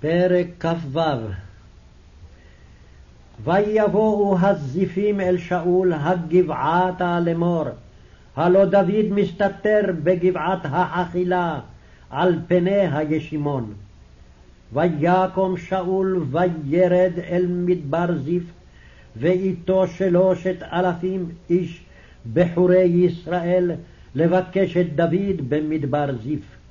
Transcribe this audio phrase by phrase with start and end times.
[0.00, 0.98] פרק כ"ו
[3.44, 7.64] ויבואו הזיפים אל שאול הגבעתה לאמור,
[8.36, 11.60] הלא דוד מסתתר בגבעת החכילה
[12.10, 13.72] על פני הישימון.
[14.72, 18.42] ויקום שאול וירד אל מדבר זיף,
[19.16, 21.84] ואיתו שלושת אלפים איש
[22.32, 23.70] בחורי ישראל
[24.14, 26.63] לבקש את דוד במדבר זיף.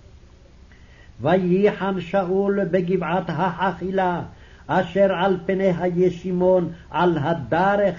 [1.23, 4.21] וייחן שאול בגבעת החכילה,
[4.67, 7.95] אשר על פני הישימון על הדרך,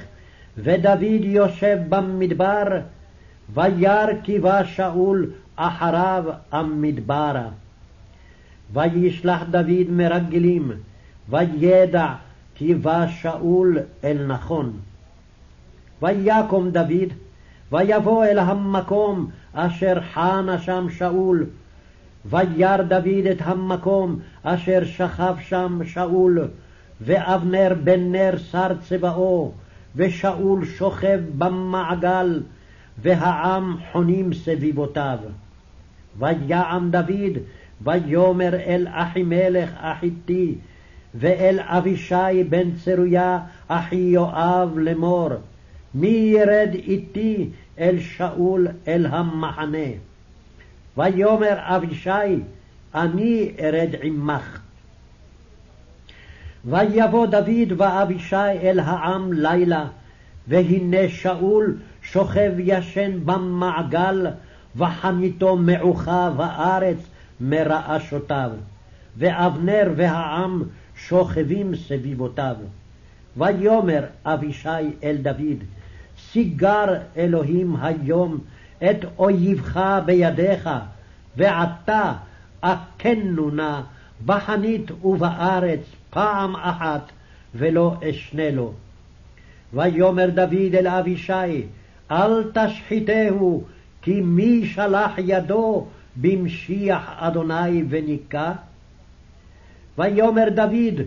[0.59, 2.65] ודוד יושב במדבר,
[3.55, 7.49] וירא כי בא שאול אחריו המדברה.
[8.73, 10.73] וישלח דוד מרגלים,
[11.29, 12.15] וידע
[12.55, 14.73] כי בא שאול אל נכון.
[16.03, 17.13] ויקום דוד,
[17.73, 21.47] ויבוא אל המקום אשר חנה שם שאול,
[22.27, 26.49] וירא דוד את המקום אשר שכב שם שאול,
[27.01, 29.53] ואבנר בן נר שר צבאו,
[29.97, 32.43] ושאול שוכב במעגל,
[33.03, 35.19] והעם חונים סביבותיו.
[36.19, 37.39] ויעם דוד,
[37.83, 40.55] ויאמר אל אחימלך החיתי,
[41.15, 45.29] ואל אבישי בן צרויה אחי יואב לאמור,
[45.95, 49.89] מי ירד איתי אל שאול אל המחנה?
[50.99, 52.11] ויאמר אבישי,
[52.95, 54.61] אני ארד עמך.
[56.65, 59.87] ויבוא דוד ואבישי אל העם לילה,
[60.49, 64.27] והנה שאול שוכב ישן במעגל,
[64.77, 66.97] וחניתו מעוכה בארץ
[67.41, 68.51] מרעשותיו,
[69.17, 70.63] ואבנר והעם
[70.97, 72.57] שוכבים סביבותיו.
[73.37, 74.69] ויאמר אבישי
[75.03, 75.65] אל דוד,
[76.33, 76.85] סיגר
[77.17, 78.39] אלוהים היום
[78.91, 80.71] את אויבך בידיך,
[81.37, 82.13] ועתה
[82.61, 83.81] אכנו נא
[84.27, 87.03] בחנית ובארץ פעם אחת,
[87.55, 88.73] ולא אשנה לו.
[89.73, 91.63] ויאמר דוד אל אבישי,
[92.11, 93.65] אל תשחיתהו,
[94.03, 95.87] כי מי שלח ידו
[96.17, 98.53] במשיח אדוני וניקה?
[99.99, 101.01] ויאמר דוד,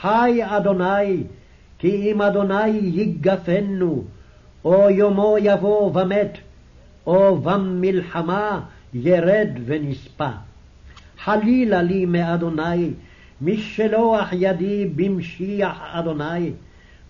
[0.00, 1.22] חי אדוני,
[1.78, 4.04] כי אם אדוני יגפנו,
[4.64, 6.38] או יומו יבוא ומת,
[7.08, 8.60] או במלחמה
[8.94, 10.30] ירד ונספה.
[11.18, 12.90] חלילה לי מאדוני,
[13.40, 16.52] משלוח ידי במשיח אדוני,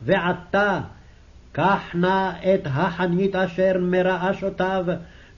[0.02, 0.80] ועתה
[1.52, 4.84] קח נא את החנית אשר מרעשותיו,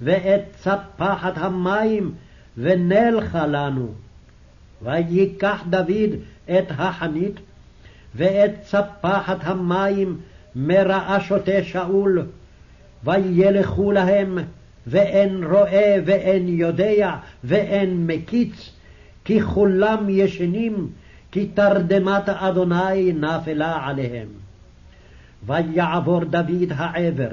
[0.00, 2.12] ואת צפחת המים,
[2.58, 3.88] ונלכה לנו.
[4.82, 6.10] ויקח דוד
[6.50, 7.40] את החנית,
[8.14, 10.16] ואת צפחת המים
[10.56, 12.26] מרעשותי שאול,
[13.04, 14.38] וילכו להם,
[14.86, 18.70] ואין רואה ואין יודע ואין מקיץ,
[19.24, 20.88] כי כולם ישנים,
[21.32, 24.28] כי תרדמת אדוני נפלה עליהם.
[25.46, 27.30] ויעבור דוד העבר,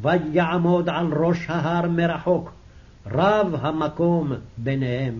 [0.00, 2.52] ויעמוד על ראש ההר מרחוק,
[3.06, 5.14] רב המקום ביניהם.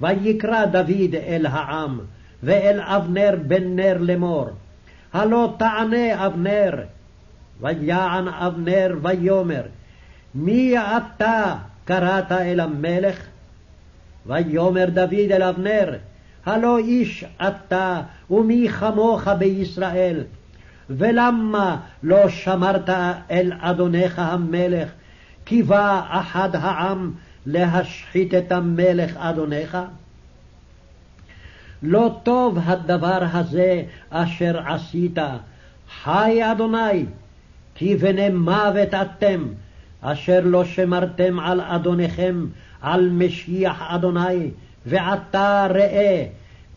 [0.00, 2.00] ויקרא דוד אל העם,
[2.42, 4.46] ואל אבנר בן נר לאמור,
[5.12, 6.74] הלא תענה אבנר.
[7.60, 9.62] ויען אבנר ויאמר,
[10.34, 13.26] מי אתה קראת אל המלך?
[14.26, 15.96] ויאמר דוד אל אבנר,
[16.46, 18.00] הלא איש אתה,
[18.30, 20.22] ומי כמוך בישראל?
[20.90, 22.88] ולמה לא שמרת
[23.30, 24.88] אל אדונך המלך,
[25.46, 27.12] כי בא אחד העם
[27.46, 29.78] להשחית את המלך אדונך?
[31.82, 35.18] לא טוב הדבר הזה אשר עשית,
[36.02, 37.04] חי אדוני,
[37.74, 39.46] כי בני מוות אתם,
[40.00, 42.46] אשר לא שמרתם על אדוניכם,
[42.80, 44.50] על משיח אדוני,
[44.86, 46.26] ועתה ראה,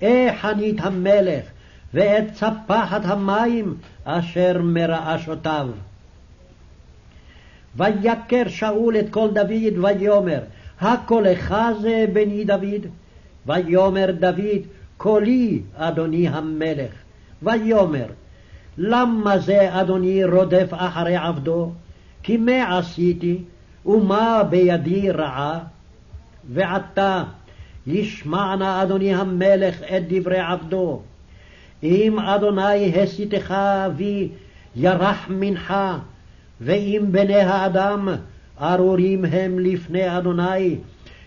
[0.01, 1.43] איך חנית המלך,
[1.93, 5.67] ואת צפחת המים אשר מרעשותיו.
[7.75, 10.39] ויכר שאול את כל דוד, ויאמר,
[10.81, 12.85] הקולך זה בני דוד?
[13.45, 14.61] ויאמר דוד,
[14.97, 16.91] קולי, אדוני המלך.
[17.43, 18.05] ויאמר,
[18.77, 21.71] למה זה אדוני רודף אחרי עבדו?
[22.23, 23.37] כי מה עשיתי,
[23.85, 25.59] ומה בידי רעה?
[26.49, 27.23] ועתה
[27.87, 31.01] ישמע נא אדוני המלך את דברי עבדו.
[31.83, 33.55] אם אדוני הסיתך
[33.97, 34.29] בי
[34.75, 35.97] ירח מנחה,
[36.61, 38.09] ואם בני האדם
[38.61, 40.75] ארורים הם לפני אדוני,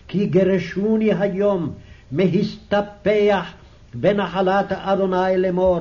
[0.07, 1.73] כי גרשוני היום
[2.11, 3.53] מהסתפח
[3.93, 5.79] בנחלת אדוני לאמור,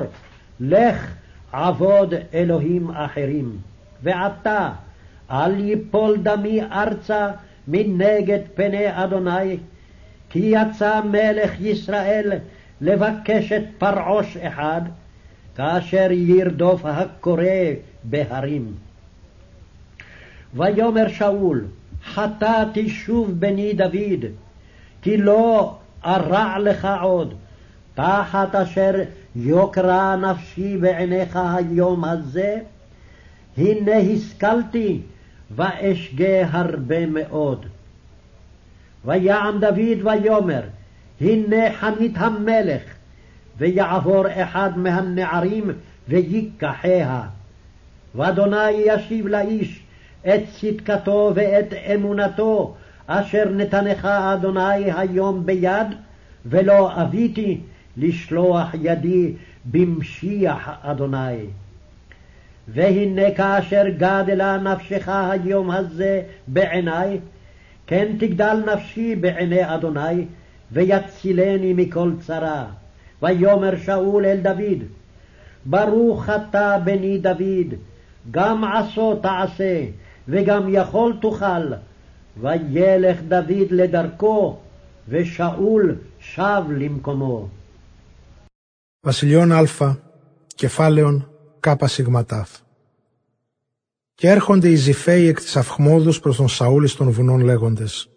[0.60, 1.14] לך
[1.56, 3.58] עבוד אלוהים אחרים.
[4.02, 4.70] ועתה
[5.30, 7.30] אל יפול דמי ארצה
[7.68, 9.56] מנגד פני אדוני,
[10.30, 12.32] כי יצא מלך ישראל
[12.80, 14.80] לבקש את פרעוש אחד,
[15.56, 17.44] כאשר ירדוף הקורא
[18.04, 18.74] בהרים.
[20.54, 21.64] ויאמר שאול,
[22.04, 24.24] חטאתי שוב בני דוד,
[25.02, 27.34] כי לא ארע לך עוד,
[27.94, 28.92] תחת אשר
[29.38, 32.58] יוקרה נפשי בעיניך היום הזה,
[33.58, 35.00] הנה השכלתי
[35.56, 37.66] ואשגה הרבה מאוד.
[39.04, 40.62] ויעם דוד ויאמר,
[41.20, 42.82] הנה חנית המלך,
[43.58, 45.70] ויעבור אחד מהנערים
[46.08, 47.22] ויקחיה.
[48.14, 49.82] ואדוני ישיב לאיש
[50.22, 52.74] את צדקתו ואת אמונתו,
[53.06, 55.86] אשר נתנך אדוני היום ביד,
[56.46, 57.60] ולא אביתי
[57.96, 59.32] לשלוח ידי
[59.70, 61.46] במשיח אדוני.
[62.68, 67.18] והנה כאשר גדלה נפשך היום הזה בעיני,
[67.86, 70.24] כן תגדל נפשי בעיני אדוני,
[70.72, 72.66] ויצילני מכל צרה.
[73.22, 74.82] ויאמר שאול אל דוד,
[75.64, 77.74] ברוך אתה בני דוד,
[78.30, 79.84] גם עשו תעשה,
[80.28, 81.72] וגם יכול תוכל.
[82.40, 84.56] וילך דוד לדרכו,
[85.08, 87.48] ושאול שב למקומו.
[89.06, 89.66] Βασιλιών Α,
[90.54, 91.30] κεφάλαιον
[91.60, 92.50] κάπα σιγματάφ.
[94.14, 98.10] Και έρχονται οι Ζηφαίοι εκ της Αυχμόδους προς τον Σαούλ των βουνών λέγοντες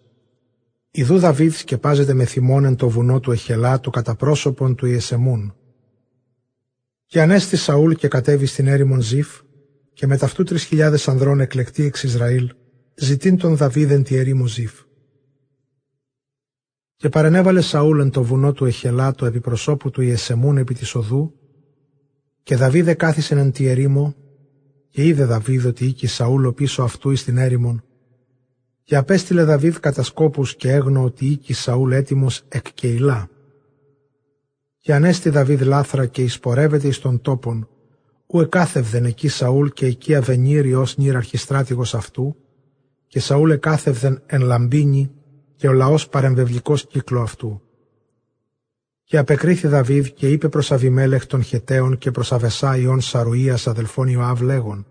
[0.92, 5.56] Ιδού Δαβίδ σκεπάζεται με θυμόνεν το βουνό του Εχελά του κατά πρόσωπον του Ιεσεμούν.
[7.06, 9.42] Και ανέστη Σαούλ και κατέβει στην έρημον Ζήφ
[9.94, 12.52] και με ταυτού τρεις χιλιάδες ανδρών εκλεκτή εξ Ισραήλ
[12.96, 14.74] ζητήν τον Δαβίδεν τη ερήμου Ζήφ.
[17.00, 21.34] Και παρενέβαλε Σαούλ εν το βουνό του Εχελά του επιπροσώπου του Ιεσεμούν επί της οδού
[22.44, 24.16] και Δαβίδε κάθισε εν τη ερήμο
[24.90, 27.84] και είδε Δαβίδ ότι οίκη Σαούλο πίσω αυτού εις την έρημον
[28.84, 33.30] και απέστειλε Δαβίδ κατά σκόπους και έγνω ότι οίκη Σαούλ έτοιμος εκ Κεϊλά.
[34.78, 37.69] Και ανέστη Δαβίδ λάθρα και εισπορεύεται εις τον τόπον,
[38.28, 42.36] ου εκάθευδεν εκεί Σαούλ και εκεί Αβεννήρ υιός Νηρ αρχιστράτηγος αυτού,
[43.07, 45.12] και Σαούλ εκάθευδεν εν λαμπήνη
[45.60, 47.62] και ο λαός παρεμβεβληκώς κύκλω αυτού.
[49.04, 54.08] Και απεκρίθη Δαβίδ και είπε προς Αβιμέλεχ τον Χετταίον και προς Αβεσσά υιόν Σαρουίας αδελφόν
[54.08, 54.88] Ιωάβ λέγων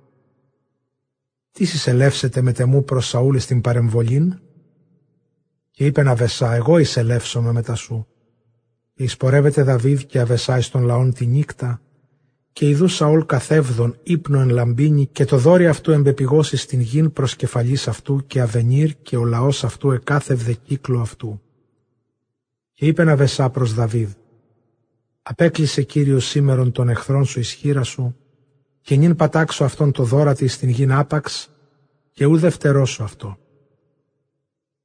[1.52, 4.38] «Τις εισελεύσεται μετ' εμού προς Σαούλ εις την παρεμβολήν»
[5.70, 8.06] και είπε Αβεσσά «Εγώ εισελεύσομαι μετά σου».
[8.94, 11.80] Και εισπορεύεται Δαβίδ και Αβεσά εις των λαών τη νύχτα
[12.52, 17.36] και ειδού Σαούλ καθεύδον ύπνο εν λαμπίνη και το δόρυ αυτού εμπεπηγώσει στην γην προς
[17.36, 21.40] κεφαλής αυτού και αβενήρ και ο λαός αυτού εκάθευδε κύκλο αυτού.
[22.72, 24.10] Και είπε να βεσά προς Δαβίδ,
[25.22, 28.16] «Απέκλεισε Κύριος σήμερον των εχθρών σου ισχύρα σου
[28.80, 31.50] και νυν πατάξω αυτόν το δώρα της στην γην άπαξ
[32.12, 33.38] και ου δευτερώσω αυτό».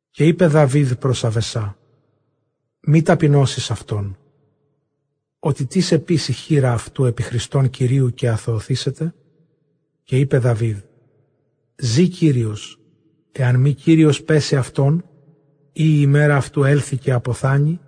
[0.10, 1.77] Και είπε Δαβίδ προς Αβεσά,
[2.80, 4.18] «Μη ταπεινώσεις αυτόν,
[5.45, 9.13] ότι τι σε πείσει χείρα αυτού επί Χριστών Κυρίου και αθωωθήσετε»
[10.03, 10.77] και είπε Δαβίδ,
[11.75, 12.79] «Ζή Κύριος,
[13.31, 15.05] εάν μη Κύριος πέσει αυτόν,
[15.71, 17.79] ή η ημέρα αυτού έλθει και αποθάνει,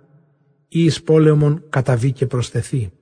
[0.68, 2.92] ή εις πόλεμον καταβεί και προσθεθεί.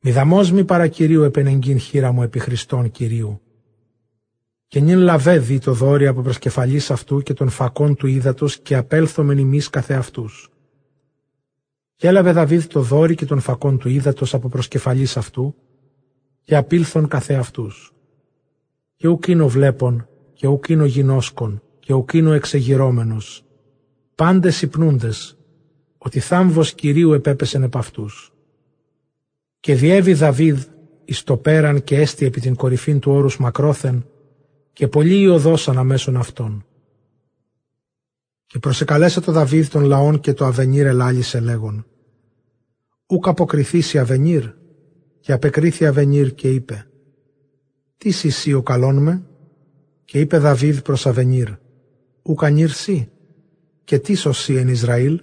[0.00, 3.40] Μη δαμός μη παρακυρίου επενεγγύν χείρα μου επί Χριστών Κυρίου.
[4.66, 9.38] Και νυν λαβέδι το δόρυ από προσκεφαλής αυτού και των φακών του ύδατος και απέλθομεν
[9.38, 10.50] ημείς καθεαυτούς.
[12.00, 15.54] Και έλαβε Δαβίδ το δόρυ και των φακών του ύδατος από προσκεφαλής αυτού
[16.42, 17.92] και απήλθον καθεαυτούς.
[18.96, 23.44] Και ουκίνο βλέπον και ουκίνο γινώσκον και ουκίνο εξεγυρώμενος
[24.14, 25.38] πάντες υπνούντες,
[25.98, 28.32] ότι θάμβος Κυρίου επέπεσεν επ' αυτούς.
[29.60, 30.64] Και διέβη Δαβίδ
[31.04, 34.06] εις το πέραν και έστι επί την κορυφήν του όρους μακρόθεν
[34.72, 36.64] και πολλοί οδόσαν αμέσων αυτών.
[38.46, 41.84] Και προσεκαλέσε το Δαβίδ των λαών και το Αβενίρ ελάλησε λέγον
[43.10, 44.44] «Ούκ αποκριθήσει Αβενίρ»
[45.20, 46.86] και απεκρίθη Αβενίρ και είπε
[47.96, 49.22] «Τι εσύ ο καλόν με»
[50.04, 51.48] και είπε Δαβίδ προς Αβενίρ
[52.22, 53.10] «Ούκ ανήρσι»
[53.84, 55.20] και τι σωσή εν Ισραήλ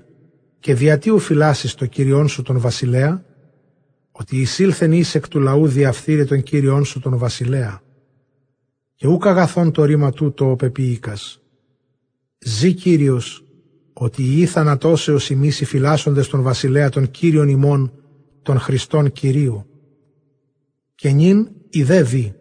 [0.59, 3.25] και διατί οφειλάσεις το Κύριόν σου τον βασιλέα,
[4.11, 7.81] ότι εισήλθεν εις εκ του λαού διαφθείρε τον Κύριόν σου τον βασιλέα.
[8.95, 11.41] Και ούκ αγαθόν το ρήμα του το οπεποίηκας.
[12.39, 13.46] Ζή Κύριος,
[13.99, 17.93] ότι οι θανατώσεως ημείς οι φυλάσσοντες τον βασιλέα των Κύριων ημών,
[18.41, 19.65] των Χριστών Κυρίου.
[20.95, 22.35] Και νυν ιδεύει,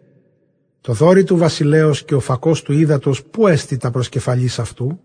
[0.81, 4.99] το δόρι του βασιλέως και ο φακός του ύδατος πού έστι τα προσκεφαλής αυτού,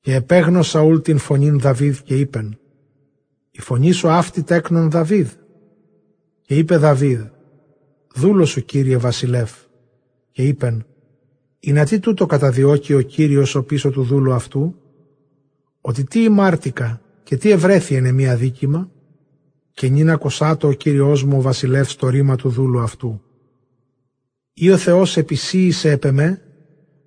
[0.00, 2.58] και επέγνω Σαούλ την φωνήν Δαβίδ και είπεν
[3.50, 5.30] «Η φωνή σου αυτή τέκνον Δαβίδ».
[6.42, 7.20] Και είπε Δαβίδ
[8.14, 9.52] «Δούλο σου κύριε βασιλεύ».
[10.30, 10.86] Και είπεν
[11.60, 14.74] «Είναι τι τούτο καταδιώκει ο Κύριος ο πίσω του δούλου αυτού»
[15.88, 18.90] ότι τι ημάρτηκα και τι ευρέθη είναι μία δίκημα
[19.72, 23.22] και νυν ακοσάτο ο Κύριός μου ο βασιλεύς το ρήμα του δούλου αυτού.
[24.52, 26.42] Ή ο Θεός επισύησε επ' εμέ,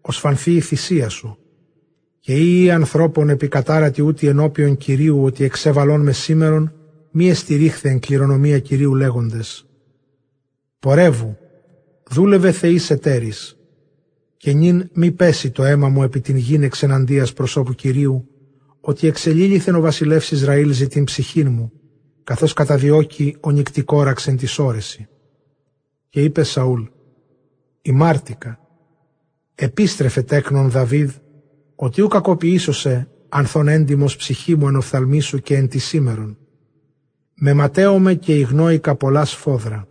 [0.01, 1.37] ως φανθεί η θυσία σου,
[2.19, 6.73] και ή ανθρώπων επικατάρατη ούτι ενώπιον Κυρίου ότι εξέβαλών με σήμερον,
[7.11, 9.65] μη εστηρίχθεν κληρονομία Κυρίου λέγοντες.
[10.79, 11.37] Πορεύου,
[12.09, 13.57] δούλευε θεής εταίρης,
[14.37, 18.25] και νυν μη πέσει το αίμα μου επί την γην εξεναντίας προσώπου Κυρίου,
[18.81, 21.71] ότι εξελίληθεν ο βασιλεύς Ισραήλ ζητήν ψυχήν μου,
[22.23, 25.07] καθώς καταδιώκει ο νυκτικόραξεν τη όρεση.
[26.09, 26.83] Και είπε Σαούλ,
[27.81, 28.59] η Μάρτικα,
[29.55, 31.11] επίστρεφε τέκνον Δαβίδ,
[31.75, 36.37] ότι ου κακοποιήσωσε ανθον έντιμος ψυχή μου εν σου και εν τη σήμερον.
[37.33, 39.87] Με ματέωμε και ηγνώικα πολλά σφόδρα.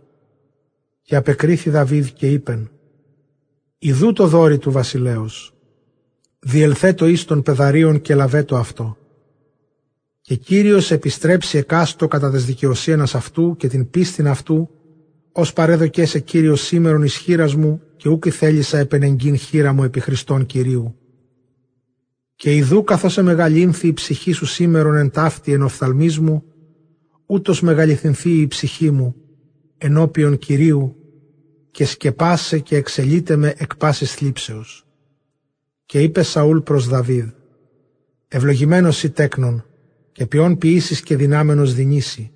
[1.01, 2.71] Και απεκρίθη Δαβίδ και είπεν,
[3.83, 5.53] Ιδού το δόρι του βασιλέως,
[6.43, 8.97] διελθέ το εις των πεδαρίων και λαβέ το αυτό.
[10.21, 14.69] Και Κύριος επιστρέψει εκάστο κατά της δικαιοσύνας αυτού και την πίστην αυτού,
[15.31, 19.99] ως παρέδοκέ σε Κύριο σήμερον εις χείρας μου και ούκη θέλησα επενεγκίν χείρα μου επί
[19.99, 20.95] Χριστών Κυρίου.
[22.35, 26.43] Και ιδού καθώς εμεγαλύνθη η ψυχή σου σήμερον εν ταύτη εν οφθαλμής μου,
[27.25, 29.15] ούτως μεγαλυθυνθεί η ψυχή μου
[29.77, 30.95] ενώπιον Κυρίου
[31.71, 34.85] και σκεπάσε και εξελίτε με εκ πάσης θλίψεως.
[35.90, 37.28] Και είπε Σαούλ προς Δαβίδ,
[38.28, 39.64] ευλογημένος η τέκνον,
[40.12, 42.30] και ποιον ποιήσεις και δυνάμενος δινήσει.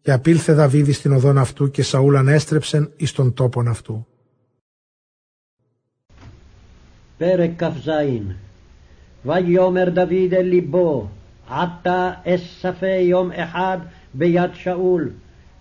[0.00, 4.06] Και απήλθε Δαβίδ στην οδόν αυτού και Σαούλ ανέστρεψεν εις τον τόπον αυτού.
[7.18, 7.88] פרק כ"ז
[9.24, 11.08] ויאמר דוד אל ליבו
[11.48, 13.78] עתה אספה יום אחד
[14.12, 15.10] ביד שאול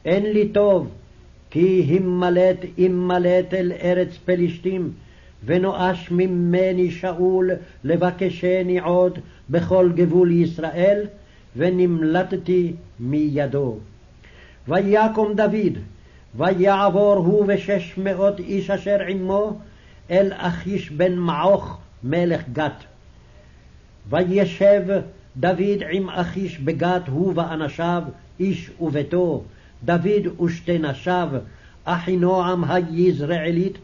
[0.05, 0.91] אין לי טוב
[1.49, 4.93] כי הימלט אימלט אל ארץ פלישתים
[5.44, 7.50] ונואש ממני שאול
[7.84, 9.18] לבקשני עוד
[9.50, 11.02] בכל גבול ישראל
[11.56, 13.76] ונמלטתי מידו.
[14.68, 15.78] ויקום דוד,
[16.34, 19.58] ויעבור הוא ושש מאות איש אשר עמו
[20.10, 22.84] אל אחיש בן מעוך מלך גת.
[24.10, 24.82] וישב
[25.36, 28.02] דוד עם אחיש בגת הוא ואנשיו,
[28.40, 29.42] איש וביתו,
[29.84, 31.28] דוד ושתי נשיו,
[31.84, 33.78] אחינועם היזרעאלית,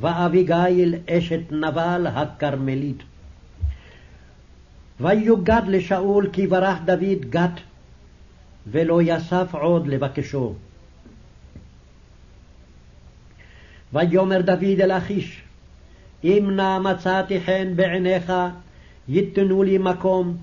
[0.00, 3.02] ואביגיל אשת נבל הכרמלית.
[5.00, 7.60] ויוגד לשאול כי ברח דוד גת,
[8.66, 10.54] ולא יסף עוד לבקשו.
[13.92, 15.42] ויאמר דוד אל אחיש,
[16.24, 18.32] אם נא מצאתי חן בעיניך,
[19.08, 20.36] ייתנו לי מקום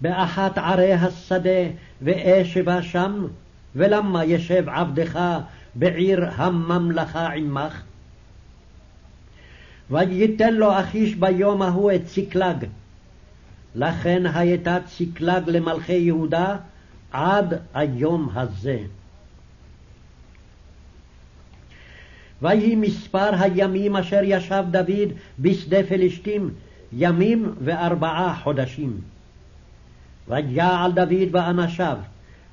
[0.00, 1.60] באחת ערי השדה,
[2.02, 3.26] ואשבה שם,
[3.76, 5.18] ולמה ישב עבדך
[5.74, 7.82] בעיר הממלכה עמך?
[9.90, 12.64] וייתן לו אחיש ביום ההוא את צקלג.
[13.74, 16.56] לכן הייתה צקלג למלכי יהודה
[17.12, 18.78] עד היום הזה.
[22.42, 25.08] ויהי מספר הימים אשר ישב דוד
[25.38, 26.50] בשדה פלשתים,
[26.92, 29.00] ימים וארבעה חודשים.
[30.28, 31.96] ויעל דוד ואנשיו,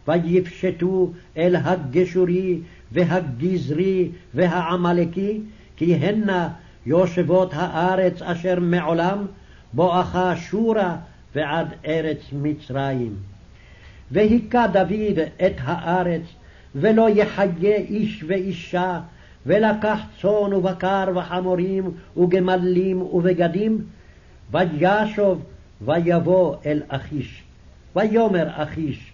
[0.07, 2.59] ויפשטו אל הגשורי
[2.91, 5.41] והגזרי והעמלקי,
[5.77, 6.49] כי הנה
[6.85, 9.25] יושבות הארץ אשר מעולם
[9.73, 10.95] בואכה שורה
[11.35, 13.15] ועד ארץ מצרים.
[14.11, 16.21] והיכה דוד את הארץ,
[16.75, 18.99] ולא יחיה איש ואישה,
[19.45, 23.81] ולקח צאן ובקר וחמורים וגמלים ובגדים,
[24.51, 25.43] וישוב
[25.81, 27.43] ויבוא אל אחיש.
[27.95, 29.11] ויאמר אחיש,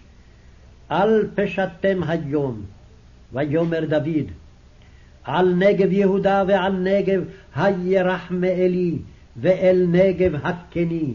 [0.90, 2.62] אל פשטתם היום.
[3.34, 4.30] ויאמר דוד,
[5.24, 7.24] על נגב יהודה ועל נגב
[7.56, 8.98] הירחמאלי,
[9.36, 11.14] ואל נגב הקני.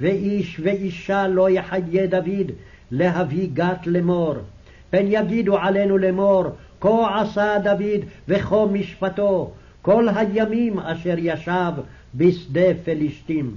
[0.00, 2.50] ואיש ואישה לא יחיה דוד
[2.90, 4.34] להביא גת לאמור.
[4.90, 6.44] פן יגידו עלינו לאמור,
[6.80, 9.50] כה עשה דוד וכה משפטו,
[9.82, 11.72] כל הימים אשר ישב
[12.14, 13.54] בשדה פלישתים.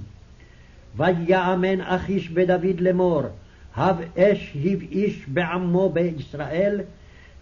[0.96, 3.22] ויאמן אחיש בדוד לאמור,
[3.76, 6.80] הב אש הבאיש בעמו בישראל,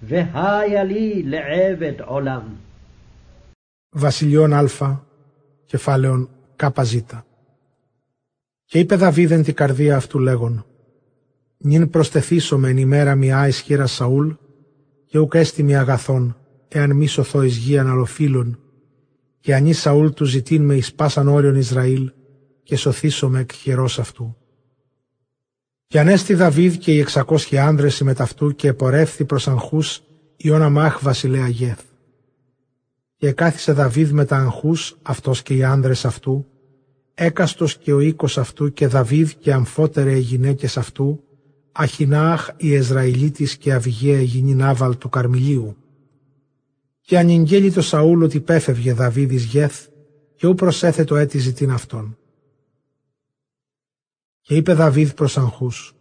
[0.02, 2.44] והיה לי לעבד עולם.
[3.90, 5.00] Βασιλιών Α,
[5.66, 6.96] κεφάλαιον ΚΖ.
[8.66, 10.66] Και είπε Δαβίδεν την καρδία αυτού λέγον,
[11.58, 14.30] νυν προστεθήσω με ημέρα μια ισχύρα Σαούλ,
[15.06, 18.60] και ουκ έστιμη αγαθών, εάν μη σωθώ εις γη αναλοφίλων,
[19.40, 22.12] και ανή Σαούλ του ζητήν με εις πάσαν όριον Ισραήλ,
[22.64, 24.38] και σωθήσω με εκ χειρός αυτού.
[25.93, 30.03] Και ανέστη Δαβίδ και οι εξακόσχοι άνδρες συμμεταυτού και επορεύθη προς αγχούς
[30.37, 31.81] Ιώνα Μάχ βασιλέα Γέθ.
[33.17, 36.47] Και κάθισε Δαβίδ με τα αγχούς αυτός και οι άνδρες αυτού,
[37.15, 41.23] έκαστος και ο οίκος αυτού και Δαβίδ και αμφότερε οι γυναίκες αυτού,
[41.73, 45.77] Αχινάχ η Εζραηλίτης και Αβιγαία γινή Νάβαλ του Καρμιλίου.
[47.01, 49.87] Και ανηγγέλει το Σαούλ ότι πέφευγε Δαβίδης γεθ
[50.37, 52.17] και ού προσέθετο έτιζε την αυτόν.
[54.43, 55.95] Και είπε Δαβίδ προς Αγχούς,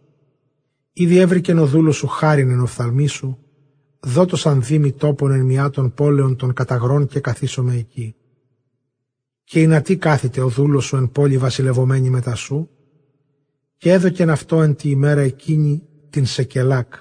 [0.92, 3.38] «Ήδη έβρικεν ο δούλος σου χάριν εν οφθαλμή σου,
[4.00, 8.14] δώτο σαν δήμη τόπων εν μιά των πόλεων των καταγρών και καθίσομαι εκεί.
[9.44, 12.70] Και η νατή κάθεται ο δούλος σου εν πόλη βασιλευωμένη μετά σου,
[13.76, 16.94] και έδωκεν αυτό εν τη ημέρα εκείνη την Σεκελάκ.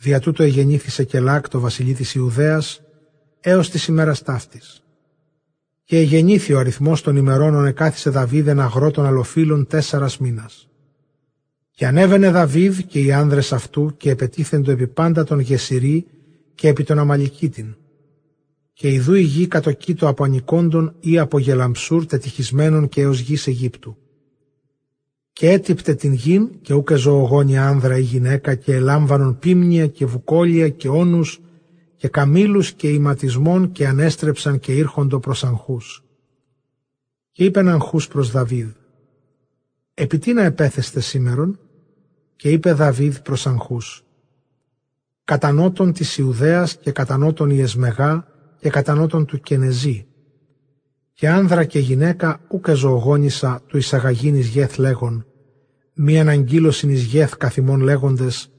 [0.00, 2.82] Δια τούτο εγεννήθη Σεκελάκ το βασιλεί της Ιουδαίας
[3.40, 4.83] έως της ημέρας ταύτης.
[5.84, 10.68] Και εγεννήθη ο αριθμός των ημερών εκάθισε Δαβίδ εν αγρό των αλοφύλων τέσσερας μήνας.
[11.70, 16.06] Και ανέβαινε Δαβίδ και οι άνδρες αυτού και επετίθεντο επί πάντα τον Γεσυρί
[16.54, 17.76] και επί τον Αμαλικίτην.
[18.72, 23.96] Και ιδού η γη κατοκείτο από ανικόντων ή από γελαμψούρ τετυχισμένων και έως γης Αιγύπτου.
[25.32, 30.68] Και έτυπτε την γην και ούκε ζωογόνια άνδρα ή γυναίκα και ελάμβανον πίμνια και βουκόλια
[30.68, 31.40] και όνους
[32.04, 36.04] και καμήλους και ηματισμών και ανέστρεψαν και ήρχοντο προς αγχούς.
[37.32, 38.68] Και είπεν αγχούς προς Δαβίδ,
[39.94, 41.58] «Επί τι να επέθεστε σήμερον»
[42.36, 44.04] και είπε Δαβίδ προς αγχούς,
[45.24, 48.26] «Κατανότων της Ιουδαίας και κατανότων Ιεσμεγά
[48.58, 50.06] και κατανότων του Κενεζή,
[51.12, 55.26] και άνδρα και γυναίκα ούκε ζωογόνησα του εισαγαγίνης γεθ λέγον,
[55.94, 58.50] μη αναγγείλωσιν εις γεθ καθημών λέγοντες,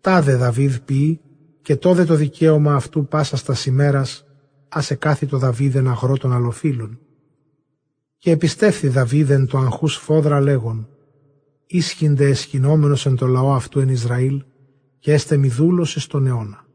[0.00, 1.20] τάδε Δαβίδ ποιεί,
[1.67, 4.25] και τόδε το δικαίωμα αυτού πάσα στα σημέρας,
[4.69, 6.99] άσε κάθι το Δαβίδεν αγρό των αλοφύλων.
[8.17, 10.87] Και επιστέφθη Δαβίδεν το αγχούς φόδρα λέγον,
[11.65, 14.43] ίσχυνται εσχυνόμενος εν το λαό αυτού εν Ισραήλ,
[14.99, 16.65] και έστε μη δούλος εις τον αιώνα.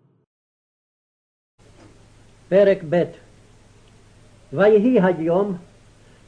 [2.48, 3.02] פרק ב'
[4.52, 5.56] ויהי היום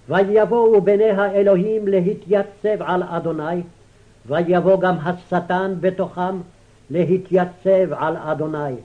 [0.09, 3.63] ויבואו בני האלוהים להתייצב על אדוני
[4.27, 6.37] ויבוא גם השטן בתוכם
[6.90, 8.76] להתייצב על אדוני.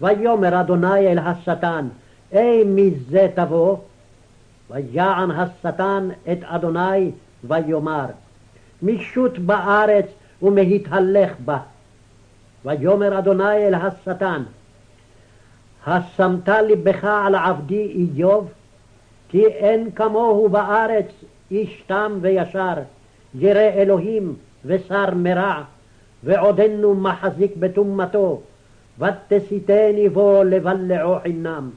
[0.00, 1.88] ויאמר אדוני אל השטן,
[2.32, 3.76] אי מזה תבוא?
[4.70, 7.10] ויען השטן את אדוני
[7.44, 8.06] ויאמר,
[8.82, 10.06] משוט בארץ
[10.42, 11.58] ומהתהלך בה.
[12.64, 14.42] ויאמר אדוני אל השטן,
[15.86, 18.50] השמת לבך על עבדי איוב?
[19.28, 21.06] כי אין כמוהו בארץ
[21.50, 22.74] איש תם וישר,
[23.34, 25.62] ירא אלוהים ושר מרע,
[26.24, 28.40] ועודנו מחזיק בטומאתו,
[28.98, 31.70] ותסיתני בו לבלעו חינם.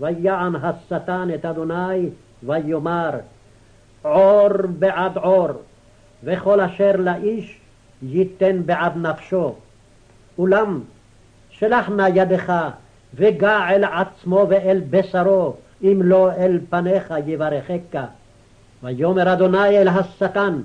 [0.00, 2.08] ויען השטן את אדוני,
[2.42, 3.10] ויאמר,
[4.02, 5.48] עור בעד עור,
[6.24, 7.60] וכל אשר לאיש
[8.02, 9.54] ייתן בעד נפשו.
[10.38, 10.80] אולם
[11.50, 12.52] שלח נא ידך,
[13.14, 18.04] וגע אל עצמו ואל בשרו, אם לא אל פניך יברכך.
[18.82, 20.60] ויאמר אדוני אל השטן,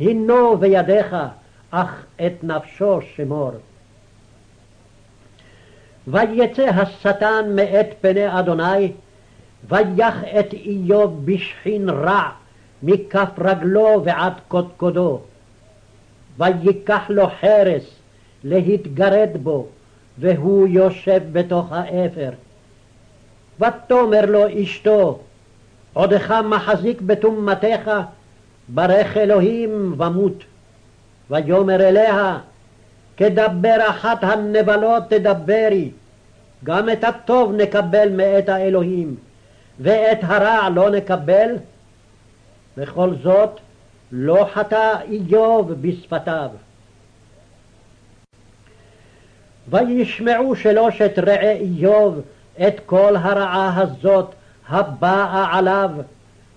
[0.00, 1.16] הנו בידיך,
[1.70, 3.50] אך את נפשו שמור.
[6.06, 8.92] ויצא השטן מאת פני אדוני,
[9.68, 12.30] ויח את איוב בשחין רע
[12.82, 15.20] מכף רגלו ועד קודקודו.
[16.38, 17.82] ויקח לו חרס
[18.44, 19.66] להתגרד בו,
[20.18, 22.30] והוא יושב בתוך האפר.
[23.60, 25.18] ותאמר לו אשתו,
[25.92, 27.90] עודך מחזיק בטומאתך,
[28.68, 30.44] ברך אלוהים ומות.
[31.30, 32.38] ויאמר אליה,
[33.16, 35.90] כדבר אחת הנבלות תדברי,
[36.64, 39.16] גם את הטוב נקבל מאת האלוהים,
[39.80, 41.56] ואת הרע לא נקבל?
[42.76, 43.60] וכל זאת
[44.12, 46.50] לא חטא איוב בשפתיו.
[49.68, 52.20] וישמעו שלושת רעי איוב
[52.66, 54.34] את כל הרעה הזאת
[54.68, 55.90] הבאה עליו,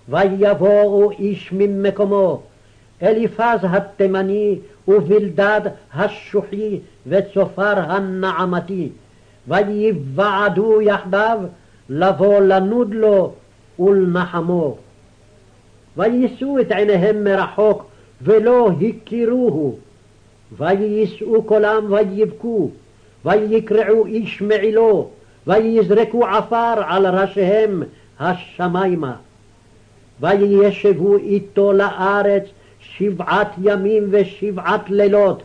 [0.08, 2.42] ויבואו איש ממקומו,
[3.02, 5.60] אליפז התימני ובלדד
[5.94, 8.88] השוחי וצופר הנעמתי,
[9.48, 11.38] ויוועדו יחדיו
[11.88, 13.32] לבוא לנוד לו
[13.78, 14.76] ולנחמו.
[15.96, 17.84] ויישאו את עיניהם מרחוק
[18.22, 19.78] ולא הכירוהו,
[20.56, 22.70] ויישאו קולם ויבכו,
[23.24, 25.10] ויקרעו איש מעילו,
[25.46, 27.82] ויזרקו עפר על ראשיהם
[28.20, 29.16] השמיימה.
[30.20, 32.42] וישבו איתו לארץ
[32.83, 35.43] שבעת ימים ושבעת לילות,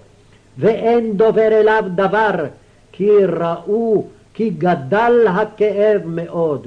[0.58, 2.46] ואין דובר אליו דבר,
[2.92, 6.66] כי ראו כי גדל הכאב מאוד.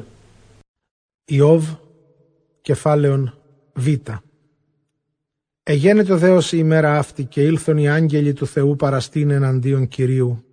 [1.32, 1.64] Ιώβ,
[2.62, 3.34] κεφάλαιον
[3.76, 3.88] Β.
[5.64, 10.44] Εγένετο δέος η ημέρα αυτή και ήλθον οι άγγελοι του Θεού παραστήν εναντίον Κυρίου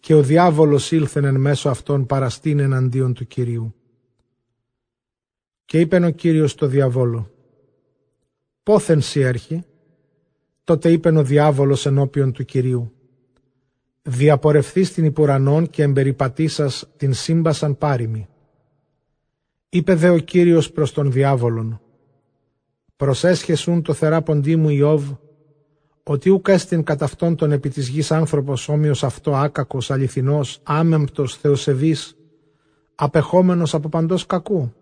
[0.00, 3.74] και ο διάβολος ήλθεν εν μέσω αυτών παραστήν εναντίον του Κυρίου.
[5.64, 7.30] Και είπεν ο Κύριος το διαβόλο,
[8.63, 9.63] πόθεν σι έρχει,
[10.63, 12.91] Τότε είπεν ο διάβολος ενώπιον του Κυρίου
[14.01, 18.27] «Διαπορευθείς την υπουρανών και εμπεριπατήσας την σύμπασαν πάρημη».
[19.69, 21.81] Είπε δε ο Κύριος προς τον διάβολον
[22.95, 25.11] «Προσέσχεσουν το θεράποντί μου Ιώβ
[26.03, 31.37] ότι ούκ έστειν κατά αυτόν τον επί της γης άνθρωπος όμοιος αυτό άκακος, αληθινός, άμεμπτος,
[31.37, 32.15] θεοσεβής,
[32.95, 34.73] απεχόμενος από παντός κακού.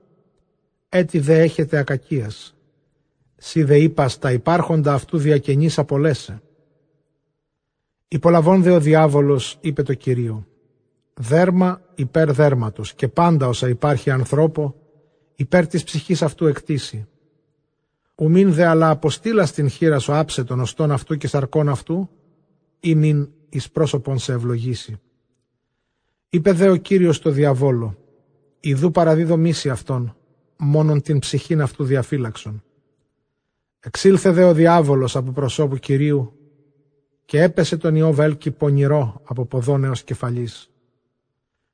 [0.89, 2.56] Έτσι δε έχετε ακακίας.
[3.44, 6.42] Σι δε είπα στα υπάρχοντα αυτού διακαινής απολέσε.
[8.08, 10.48] Υπολαβών δε ο διάβολος, είπε το Κυρίο,
[11.14, 14.76] δέρμα υπέρ δέρματος και πάντα όσα υπάρχει ανθρώπο,
[15.36, 17.08] υπέρ της ψυχής αυτού εκτίσει.
[18.16, 22.10] Ουμήν δε αλλά αποστήλα στην χείρα σου άψε των οστών αυτού και σαρκών αυτού,
[22.80, 25.00] ή μην εις πρόσωπον σε ευλογήσει.
[26.30, 27.98] Είπε δε ο Κύριος το διαβόλο,
[28.60, 30.16] Ιδού παραδίδω μίση αυτόν,
[30.58, 32.64] μόνον την ψυχήν αυτού διαφύλαξον.
[33.84, 36.34] Εξήλθε δε ο διάβολος από προσώπου Κυρίου
[37.26, 40.70] και έπεσε τον Ιώβ έλκη πονηρό από ποδόν έως κεφαλής.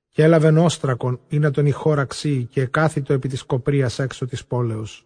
[0.10, 5.06] Και έλαβε νόστρακον ή να τον ηχόραξεί και εκάθιτο επί της κοπρίας έξω της πόλεως.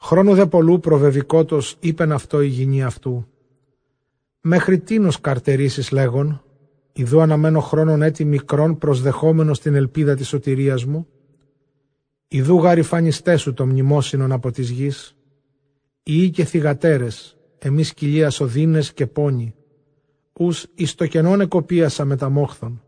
[0.00, 3.26] Χρόνου δε πολλού προβεβικότος είπεν αυτό η γυνή αυτού.
[4.40, 6.42] Μέχρι τίνος καρτερήσεις λέγον,
[6.92, 11.06] Ιδού αναμένω χρόνων έτη μικρών προσδεχόμενος την ελπίδα της σωτηρίας μου.
[12.28, 15.13] Ιδού γαριφανιστέ σου το μνημόσυνον από της γης.
[16.06, 19.54] Ιοί και θυγατέρες, εμείς κοιλία οδύνες και πόνοι.
[20.32, 22.82] Ους εις το κενόν εκοπίασα με τα μόχθον.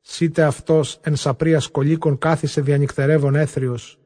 [0.00, 3.98] Σίτε αυτός εν σαπρίας σκολίκων κάθισε διανυκτερεύων έθριος.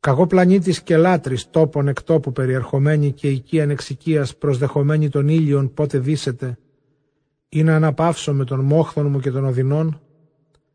[0.00, 5.98] Καγό πλανήτης και λάτρης τόπων εκ τόπου περιερχομένη και οικίαν εξοικίας προσδεχομένη των ήλιων πότε
[5.98, 6.58] δίσετε
[7.48, 10.00] ή να αναπαύσω με τον μόχθον μου και των οδυνών,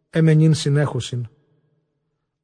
[0.10, 1.28] εμενήν συνέχουσιν.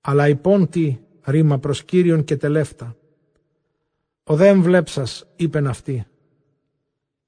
[0.01, 2.95] Αλλά υπόν τι, ρήμα προς Κύριον και τελεύτα.
[4.29, 6.05] Ο δε εμβλέψας, είπεν αυτή,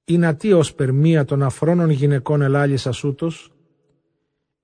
[0.05, 3.51] είναι τι ως περμία των αφρόνων γυναικών ελάλησα ούτως,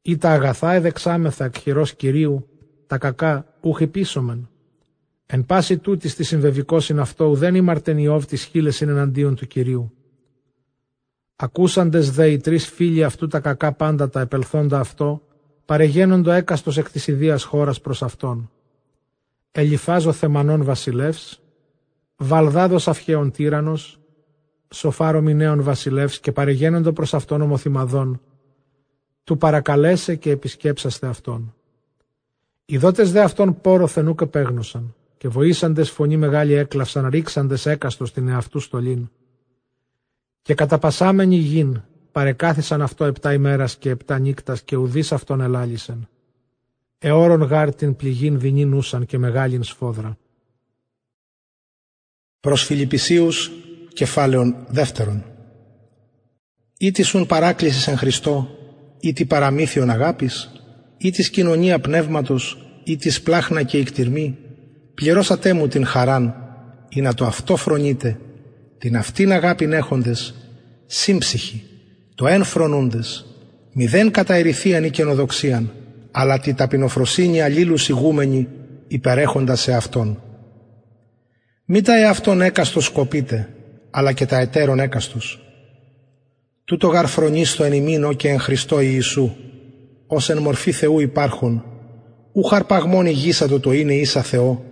[0.01, 2.49] ή τα αγαθά εδεξάμεθα εκ χειρός Κυρίου,
[2.87, 4.49] τα κακά ούχι πίσωμεν.
[5.25, 9.93] Εν πάση τούτης στη συμβεβικόσιν αυτό ουδέν ημαρτεν Ιώβ της χείλες είναι εναντίον του Κυρίου.
[11.35, 15.21] Ακούσαντες δε οι τρεις φίλοι αυτού τα κακά πάντα τα επελθόντα αυτό,
[15.65, 18.51] παρεγαίνοντο έκαστος εκ της ιδίας χώρας προς αυτόν.
[19.51, 21.39] Ελιφάζω θεμανών βασιλεύς,
[22.17, 23.99] Βαλδάδος αυχαίων τύρανος,
[24.73, 28.21] Σοφάρο μηνέων βασιλεύς και παρεγαίνοντο προς αυτόν ομοθυμαδών,
[29.23, 31.55] του παρακαλέσε και επισκέψαστε αυτόν.
[32.65, 38.13] Οι δότες δε αυτόν πόρο θενού και πέγνωσαν, και βοήσαντες φωνή μεγάλη έκλαυσαν, ρίξαντες έκαστος
[38.13, 39.09] την εαυτού στολήν.
[40.41, 46.07] Και καταπασάμενοι γην παρεκάθισαν αυτό επτά ημέρας και επτά νύκτας και ουδείς αυτόν ελάλησεν.
[46.97, 50.17] Εώρον γάρ την πληγήν δεινή νούσαν και μεγάλην σφόδρα.
[52.45, 53.51] Προς Φιλιππισίους
[53.93, 55.23] κεφάλαιον δεύτερον.
[56.77, 58.47] Ή τη σουν παράκλησης εν Χριστώ,
[58.99, 60.51] ή τη παραμύθιον αγάπης,
[60.97, 64.37] ή της κοινωνία πνεύματος, ή της πλάχνα και εκτιρμή,
[64.93, 66.35] πληρώσατε μου την χαράν,
[66.89, 68.19] ή να το αυτό φρονείτε,
[68.77, 70.35] την αυτήν αγάπην έχοντες,
[70.85, 71.63] σύμψυχοι,
[72.15, 73.25] το εν φρονούντες,
[73.73, 75.71] μηδέν κατά ερηθίαν ή καινοδοξίαν,
[76.11, 78.47] αλλά τη ταπεινοφροσύνη αλλήλου ηγούμενη
[78.87, 80.19] υπερέχοντας σε Αυτόν.
[81.67, 83.49] Μη τα εαυτόν έκαστος σκοπείτε,
[83.91, 85.39] αλλά και τα εταίρων έκαστος.
[86.65, 89.31] Τούτο γαρφρονίστο εν ημίνο και εν Χριστώ Ιησού,
[90.07, 91.63] ως εν μορφή Θεού υπάρχουν,
[92.33, 94.63] ου χαρπαγμόν ηγήσατο το είναι ίσα Θεό,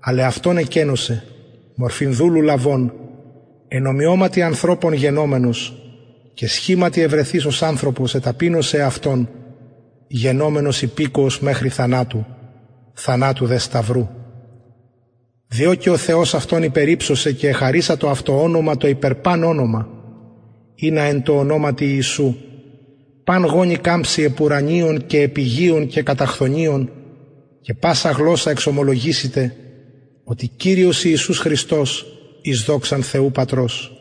[0.00, 1.24] αλλά Αυτόν εκένωσε,
[1.74, 2.92] μορφήν δούλου λαβών,
[3.68, 5.76] ενομοιώματι ανθρώπων γενόμενος
[6.34, 9.28] και σχήματι ευρεθείς ως άνθρωπος εταπείνωσε αυτόν,
[10.06, 12.26] γενόμενος υπήκοος μέχρι θανάτου,
[12.92, 14.08] θανάτου δε σταυρού.
[15.52, 19.88] Διό και ο Θεός αυτόν υπερήψωσε και εχαρίσα το αυτό όνομα το υπερπάν όνομα,
[20.92, 22.34] να εν το ονόματι Ιησού,
[23.24, 26.90] παν γόνι κάμψη επουρανίων και επιγείων και καταχθονίων
[27.60, 29.56] και πάσα γλώσσα εξομολογήσετε
[30.24, 32.06] ότι Κύριος Ιησούς Χριστός
[32.42, 33.92] εις δόξαν Θεού Πατρός.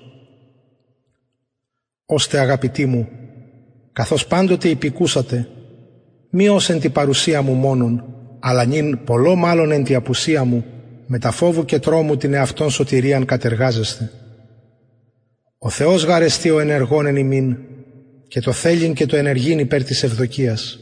[2.05, 3.07] Ώστε αγαπητοί μου,
[3.93, 5.47] καθώς πάντοτε υπηκούσατε,
[6.29, 8.03] μη ως εν την παρουσία μου μόνον,
[8.39, 10.65] αλλά νυν πολλό μάλλον εν τη απουσία μου,
[11.13, 14.11] με τα φόβου και τρόμου την εαυτόν σωτηρίαν κατεργάζεστε.
[15.57, 17.57] Ο Θεός γαρεστεί ο ενεργών εν ημίν
[18.27, 20.79] και το θέλειν και το ενεργήν υπέρ της ευδοκίας.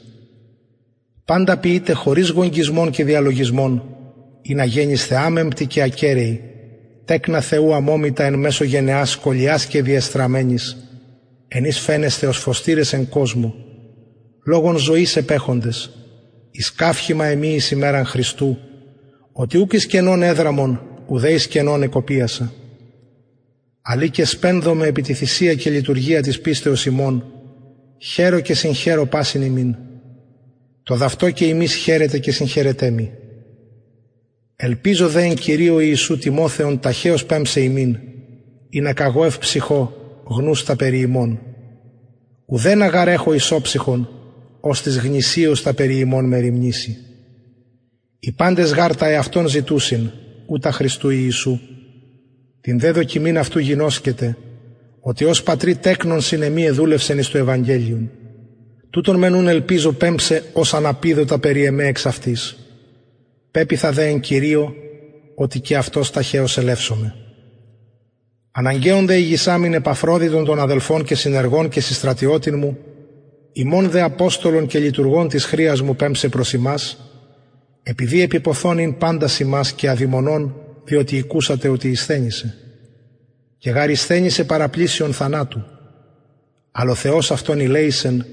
[1.26, 3.84] Πάντα ποιείτε χωρίς γογγισμών και διαλογισμών
[4.42, 6.42] ή να γέννηστε άμεμπτοι και ακέραιοι
[7.06, 10.78] τέκνα Θεού αμόμητα εν μέσω γενεάς σκολιάς και διεστραμμένης,
[11.48, 13.54] ενείς φαίνεστε ως φωστήρες εν κόσμο,
[14.46, 15.90] λόγων ζωής επέχοντες,
[16.52, 18.58] εις καύχημα εμείς εις ημέραν Χριστού,
[19.42, 22.54] ότι ούκ εις κενών έδραμον, ουδέ εις κενών εκοπίασα.
[23.82, 27.26] αλλή και σπένδομαι επί τη θυσία και λειτουργία της πίστεως ημών,
[27.98, 29.76] χαίρο και συγχαίρω πάσιν ημίν.
[30.84, 33.12] Το δαυτό και ημείς χαίρετε και συγχαιρετέμι.
[34.56, 37.98] Ελπίζω δε εν Κυρίω Ιησού Τιμόθεον ταχαίως πέμψε ημίν,
[38.70, 41.40] ή να καγώ ευψυχώ γνούστα περί ημών.
[42.46, 44.10] Ουδέν αγαρέχω ισόψυχον,
[44.60, 46.98] ως της γνησίως τα περί ημών με ρημνήσει.
[48.20, 50.12] Οι πάντες γάρτα εαυτόν ζητούσιν,
[50.46, 51.60] ούτα Χριστού Ιησού.
[52.62, 54.38] Την δε δοκιμήν αυτού γινώσκεται,
[55.00, 58.12] ότι ως πατρί τέκνον συνεμή εδούλευσεν εις το Ευαγγέλιον.
[58.90, 62.58] Τούτον μενούν ελπίζω πέμψε ως αναπίδωτα περί εμέ εξ αυτής.
[63.52, 64.76] Πέπιθα δε εν Κυρίω,
[65.36, 67.16] ότι και αυτός ταχαίως ελεύσομαι.
[68.52, 72.78] Αναγκαίονται οι γυσάμιν επαφρόδιτων των αδελφών και συνεργών και συστρατιώτην μου,
[73.52, 77.09] ημών δε Απόστολων και λειτουργών της χρίας μου πέμψε προς ημάς,
[77.84, 82.56] επειδή επιποθώνην πάντα ημάς και αδειμονών, διότι οικούσατε ότι ισθένησε.
[83.58, 85.64] Και γάρι ισθένησε παραπλήσιον θανάτου.
[86.72, 88.26] Αλλά ο Θεός αυτόν ηλέησεν,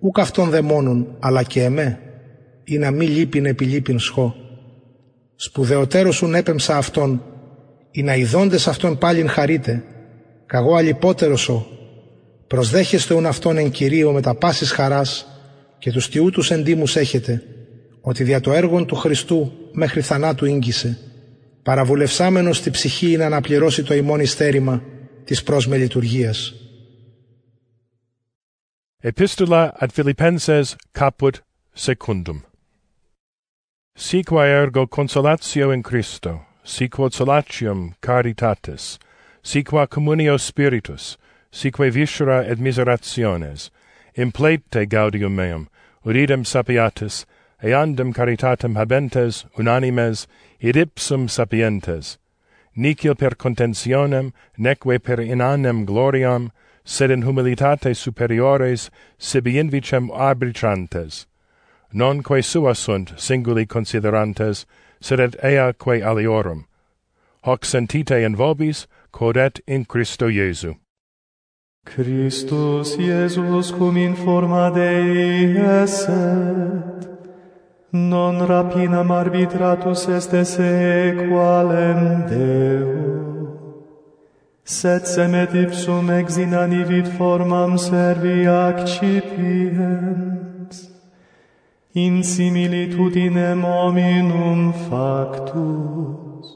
[0.00, 1.98] ούκ αυτόν δε μόνον, αλλά και εμέ,
[2.64, 4.34] ή να μη λείπειν επιλείπειν σχό.
[5.36, 7.22] Σπουδαιοτέρω σου έπεμψα αυτόν,
[7.90, 9.84] ή να ειδώντες αυτόν πάλιν χαρείτε,
[10.46, 11.66] καγώ αλυπότερο σω,
[12.46, 15.26] προσδέχεστε ουν αυτόν εν κυρίω με τα πάσης χαράς
[15.78, 17.42] και τους τιούτους εντύμους έχετε,
[18.06, 20.98] ότι δια το έργο του Χριστού μέχρι θανάτου ίγγισε,
[21.62, 24.82] παραβουλευσάμενος στη ψυχή να αναπληρώσει το ημών ιστέρημα
[25.24, 26.54] της πρόσμε λειτουργίας.
[29.02, 30.66] Epistola ad Philippenses
[30.98, 31.34] caput
[31.86, 32.38] secundum.
[34.06, 36.32] Siqua ergo consolatio in Christo,
[36.74, 38.84] siquod solatium caritatis,
[39.50, 41.04] siqua communio spiritus,
[41.60, 43.60] sique viscera et miserationes,
[44.24, 45.62] implete gaudium meum,
[46.08, 47.14] uridem sapiatis,
[47.64, 50.26] eandem caritatem habentes, unanimes,
[50.60, 52.18] id ipsum sapientes,
[52.76, 56.50] nihil per contentionem, neque per inanem gloriam,
[56.84, 61.26] sed in humilitate superiores sibi invicem arbitrantes.
[61.92, 64.66] Nonque sua sunt singuli considerantes,
[65.00, 66.66] sed et ea quae aliorum.
[67.44, 70.76] Hoc sentite in vobis, quod et in Christo Iesu.
[71.86, 77.13] Christus Iesus cum in forma Dei esset,
[77.94, 83.56] non rapinam arbitratus est esse qualem Deo,
[84.64, 89.84] sed semet ipsum ex inanivit formam servi accipiens,
[91.94, 96.46] in similitudinem hominum factus,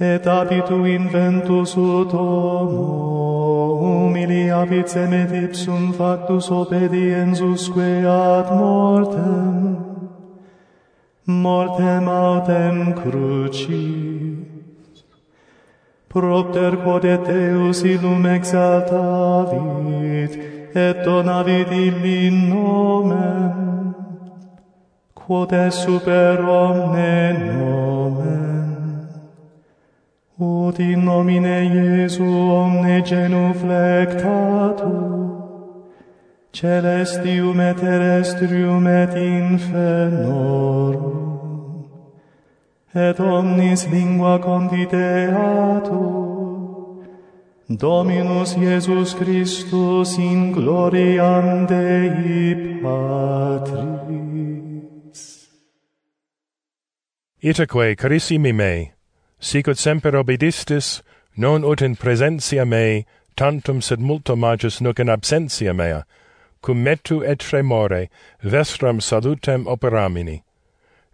[0.00, 9.95] et abitu inventus ut homo, humiliavit sem et ipsum factus obediensusque ad mortem,
[11.26, 14.46] mortem autem crucis.
[16.08, 20.30] Propter quod et Deus illum exaltavit,
[20.74, 23.94] et donavit illi nomen,
[25.14, 29.08] quod est super omne nomen.
[30.38, 35.25] Ut in nomine Iesu omne genuflectatur,
[36.56, 41.04] celestium et terrestrium et infernorum,
[42.94, 46.16] et omnis lingua conditeatur,
[47.68, 54.28] Dominus Iesus Christus in gloriam Dei Patris.
[57.42, 58.92] Itaque carissimi mei,
[59.38, 61.02] sicut semper obedistis,
[61.36, 63.04] non ut in presentia mei,
[63.36, 66.06] tantum sed multo magis nuc in absentia mea,
[66.66, 68.08] cum metu et tremore,
[68.42, 70.42] vestram salutem operamini.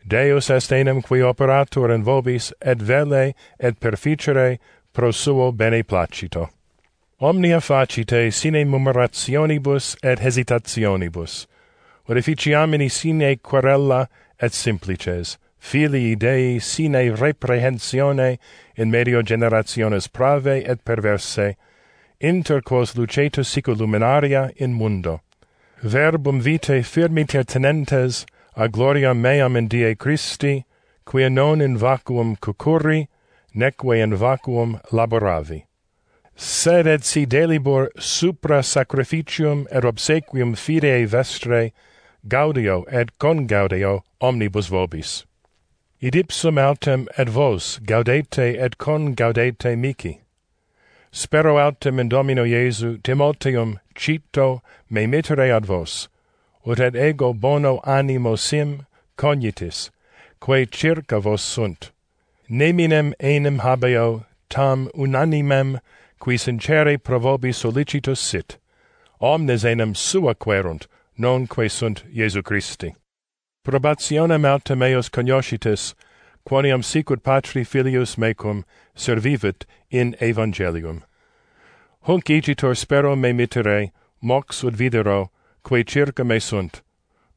[0.08, 4.58] Deus est enem qui operatur in vobis, et vele, et perficere,
[4.94, 6.48] pro suo bene placito.
[7.20, 11.46] Omnia facite sine murmurationibus et hesitationibus,
[12.08, 14.06] orificiamini sine querella
[14.40, 18.38] et simplices, filii Dei sine reprehensione
[18.76, 21.56] in medio generationes prave et perverse,
[22.20, 25.20] inter quos lucetus sicu luminaria in mundo
[25.82, 28.24] verbum vitae firmiter tenentes,
[28.56, 30.64] a gloria meam in die Christi,
[31.04, 33.08] quia non in vacuum cucurri,
[33.54, 35.64] neque in vacuum laboravi.
[36.36, 41.72] Sed et si delibor supra sacrificium et obsequium fidei vestre,
[42.26, 45.24] gaudio et congaudio omnibus vobis.
[46.00, 50.21] Id ipsum autem et vos gaudete et congaudete mici
[51.12, 56.08] spero autem in Domino Iesu Timoteum cito me mittere ad vos,
[56.66, 59.90] ut ad ego bono animo sim cognitis,
[60.40, 61.92] quae circa vos sunt.
[62.50, 65.80] Neminem enim habeo, tam unanimem,
[66.18, 68.58] qui sincere provobi solicitus sit.
[69.20, 70.86] Omnes enim sua querunt,
[71.18, 72.94] non quae sunt Iesu Christi.
[73.64, 75.94] Probationem autem eos cognoscitis,
[76.48, 81.02] quoniam sicut patri filius mecum servivit in evangelium.
[82.06, 85.30] Hunc igitur spero me mitere, mox ut videro,
[85.62, 86.82] quae circa me sunt.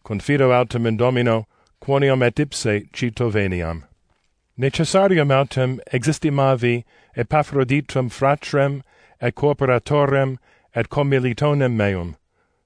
[0.03, 1.47] Confido autem in Domino,
[1.81, 3.83] quoniam et ipse cito veniam.
[4.57, 6.83] Necessarium autem existimavi
[7.15, 8.81] Epaphroditum fratrem
[9.21, 10.37] et cooperatorem
[10.73, 12.15] et commilitonem meum,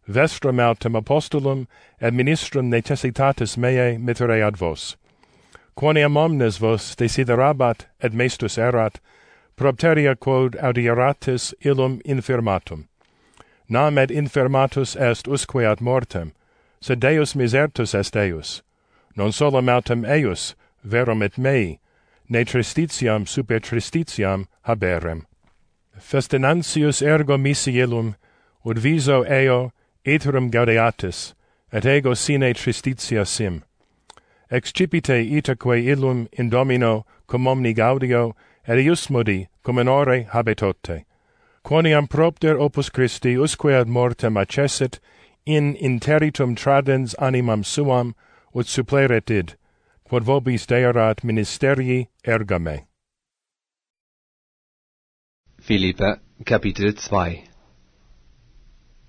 [0.08, 1.68] vestrum autem apostolum
[2.00, 4.96] et ministrum necessitatis meae mitere ad vos
[5.80, 9.00] quoniam omnes vos desiderabat et mestus erat,
[9.56, 12.90] propteria quod audieratis illum infirmatum.
[13.70, 16.34] Nam et infirmatus est usque ad mortem,
[16.82, 18.62] sed Deus misertus est eius.
[19.16, 21.80] Non solum autem eius, verum et mei,
[22.28, 25.26] ne tristitiam super tristitiam haberem.
[25.98, 28.18] Festinantius ergo misi illum,
[28.66, 29.72] ut viso eo,
[30.06, 31.34] iterum gaudeatis,
[31.72, 33.64] et ego sine tristitia sim
[34.52, 38.36] excipite itaque illum in domino cum omni gaudio
[38.68, 41.06] et ius modi cum ore habetote
[41.64, 45.00] quoniam propter opus Christi usque ad mortem accessit
[45.46, 48.16] in interitum tradens animam suam
[48.56, 49.56] ut suppleret id
[50.10, 52.86] quod vobis deerat ministerii ergame.
[55.62, 57.44] Philippa Kapitel 2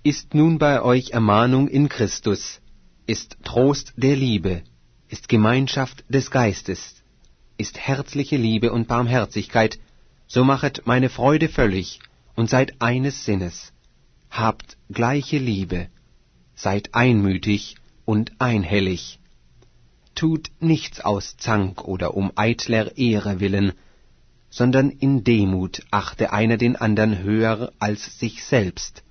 [0.03, 2.59] Ist nun bei euch Ermahnung in Christus
[3.07, 4.63] ist Trost der Liebe.
[5.11, 7.03] Ist Gemeinschaft des Geistes,
[7.57, 9.77] ist herzliche Liebe und Barmherzigkeit,
[10.25, 11.99] so machet meine Freude völlig
[12.37, 13.73] und seid eines Sinnes,
[14.29, 15.89] habt gleiche Liebe,
[16.55, 19.19] seid einmütig und einhellig.
[20.15, 23.73] Tut nichts aus Zank oder um eitler Ehre willen,
[24.49, 29.03] sondern in Demut achte einer den andern höher als sich selbst,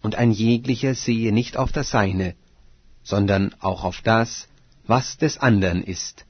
[0.00, 2.34] und ein jeglicher sehe nicht auf das Seine,
[3.04, 4.48] sondern auch auf das,
[4.86, 6.24] was des andern ist.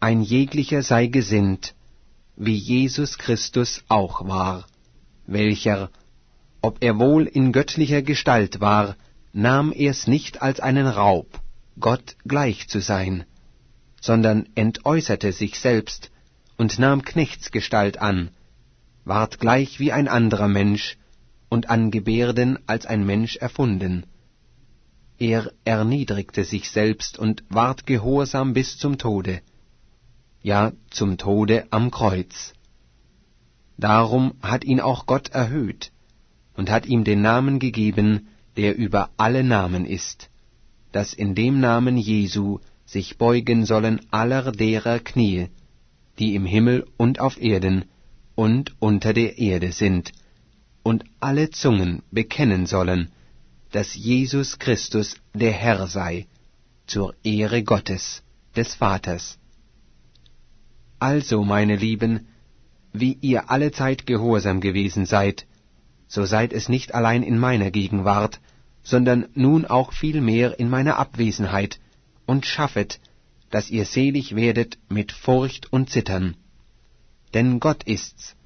[0.00, 1.74] Ein jeglicher sei gesinnt,
[2.36, 4.66] wie Jesus Christus auch war,
[5.26, 5.90] welcher,
[6.60, 8.96] ob er wohl in göttlicher Gestalt war,
[9.32, 11.40] nahm er's nicht als einen Raub,
[11.80, 13.24] Gott gleich zu sein,
[14.00, 16.10] sondern entäußerte sich selbst
[16.56, 18.30] und nahm Knechtsgestalt an,
[19.04, 20.96] ward gleich wie ein anderer Mensch
[21.48, 24.06] und an Gebärden als ein Mensch erfunden.
[25.18, 29.40] Er erniedrigte sich selbst und ward gehorsam bis zum Tode,
[30.42, 32.52] ja zum Tode am Kreuz.
[33.78, 35.90] Darum hat ihn auch Gott erhöht
[36.54, 40.28] und hat ihm den Namen gegeben, der über alle Namen ist,
[40.92, 45.48] dass in dem Namen Jesu sich beugen sollen aller derer Knie,
[46.18, 47.86] die im Himmel und auf Erden
[48.34, 50.12] und unter der Erde sind,
[50.82, 53.10] und alle Zungen bekennen sollen,
[53.76, 56.28] dass Jesus Christus der Herr sei,
[56.86, 58.22] zur Ehre Gottes,
[58.56, 59.38] des Vaters.
[60.98, 62.28] Also, meine Lieben,
[62.94, 65.46] wie ihr allezeit gehorsam gewesen seid,
[66.08, 68.40] so seid es nicht allein in meiner Gegenwart,
[68.82, 71.78] sondern nun auch vielmehr in meiner Abwesenheit,
[72.24, 72.98] und schaffet,
[73.50, 76.34] dass ihr selig werdet mit Furcht und Zittern.
[77.34, 78.36] Denn Gott ist's,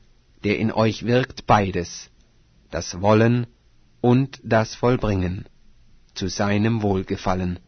[0.42, 2.10] der in euch wirkt beides,
[2.72, 3.46] das Wollen
[4.00, 5.46] und das Vollbringen,
[6.14, 7.58] zu seinem Wohlgefallen.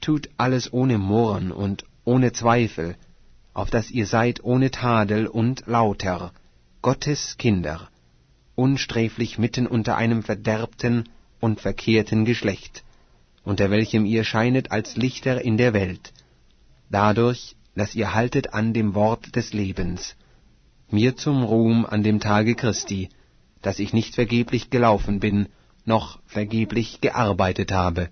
[0.00, 2.96] Tut alles ohne Murren und ohne Zweifel,
[3.52, 6.32] auf dass ihr seid ohne Tadel und lauter,
[6.80, 7.88] Gottes Kinder,
[8.54, 11.08] unsträflich mitten unter einem verderbten
[11.40, 12.84] und verkehrten Geschlecht,
[13.44, 16.12] unter welchem ihr scheinet als Lichter in der Welt,
[16.90, 20.16] dadurch, dass ihr haltet an dem Wort des Lebens,
[20.90, 23.08] mir zum Ruhm an dem Tage Christi,
[23.62, 25.48] dass ich nicht vergeblich gelaufen bin,
[25.84, 28.10] noch vergeblich gearbeitet habe.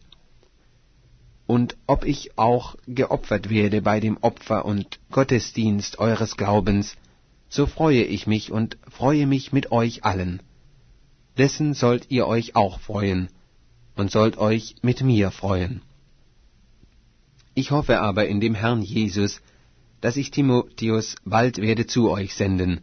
[1.47, 6.97] Und ob ich auch geopfert werde bei dem Opfer und Gottesdienst eures Glaubens,
[7.49, 10.43] so freue ich mich und freue mich mit euch allen
[11.37, 13.29] dessen sollt ihr euch auch freuen
[13.95, 15.83] und sollt euch mit mir freuen.
[17.55, 19.41] Ich hoffe aber in dem Herrn Jesus,
[20.01, 22.81] dass ich Timotheus bald werde zu euch senden,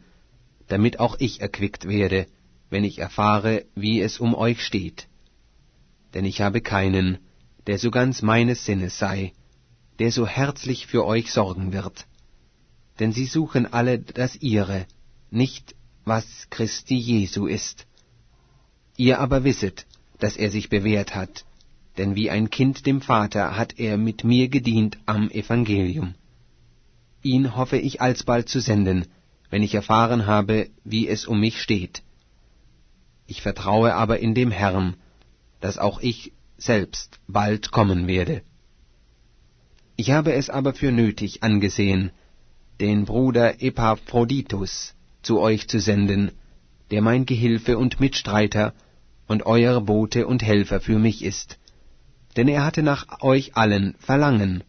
[0.68, 2.26] damit auch ich erquickt werde,
[2.74, 5.08] wenn ich erfahre, wie es um euch steht.
[6.16, 7.20] Denn ich habe keinen,
[7.68, 9.34] der so ganz meines Sinnes sei,
[10.00, 12.08] der so herzlich für euch sorgen wird.
[13.00, 14.88] Denn sie suchen alle das ihre,
[15.30, 17.86] nicht was Christi Jesu ist.
[18.98, 19.86] Ihr aber wisset,
[20.18, 21.46] dass er sich bewährt hat,
[21.98, 26.16] denn wie ein Kind dem Vater hat er mit mir gedient am Evangelium.
[27.22, 29.06] Ihn hoffe ich alsbald zu senden,
[29.52, 32.02] wenn ich erfahren habe, wie es um mich steht.
[33.34, 34.96] Ich vertraue aber in dem Herrn,
[35.60, 38.44] dass auch ich selbst bald kommen werde.
[39.96, 42.12] Ich habe es aber für nötig angesehen,
[42.80, 46.32] den Bruder Epaphroditus zu euch zu senden,
[46.92, 48.72] der mein Gehilfe und Mitstreiter
[49.28, 51.58] und euer Bote und Helfer für mich ist.
[52.38, 54.64] Denn er hatte nach euch allen Verlangen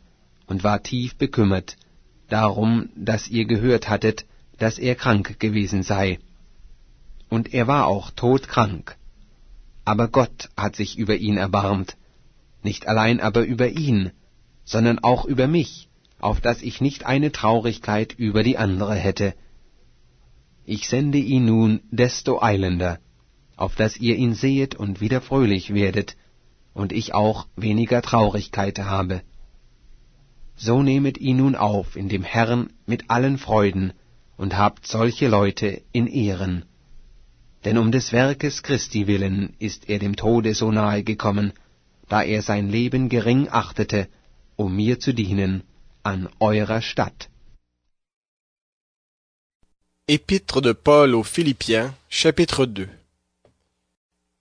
[0.46, 1.76] und war tief bekümmert,
[2.30, 4.24] darum, dass ihr gehört hattet,
[4.56, 6.18] dass er krank gewesen sei.
[7.34, 8.96] Und er war auch todkrank.
[9.84, 11.96] Aber Gott hat sich über ihn erbarmt,
[12.62, 14.12] nicht allein aber über ihn,
[14.64, 15.88] sondern auch über mich,
[16.20, 19.34] auf dass ich nicht eine Traurigkeit über die andere hätte.
[20.64, 23.00] Ich sende ihn nun desto eilender,
[23.56, 26.16] auf dass ihr ihn sehet und wieder fröhlich werdet,
[26.72, 29.22] und ich auch weniger Traurigkeit habe.
[30.54, 33.92] So nehmet ihn nun auf in dem Herrn mit allen Freuden,
[34.36, 36.64] und habt solche Leute in Ehren.
[37.64, 41.52] Denn um des Werkes Christi willen ist er dem Tode so nahe gekommen,
[42.08, 44.08] da er sein Leben gering achtete,
[44.56, 45.62] um mir zu dienen
[46.02, 47.30] an eurer Stadt.
[50.06, 52.88] Épître de Paul aux Philippiens, chapitre 2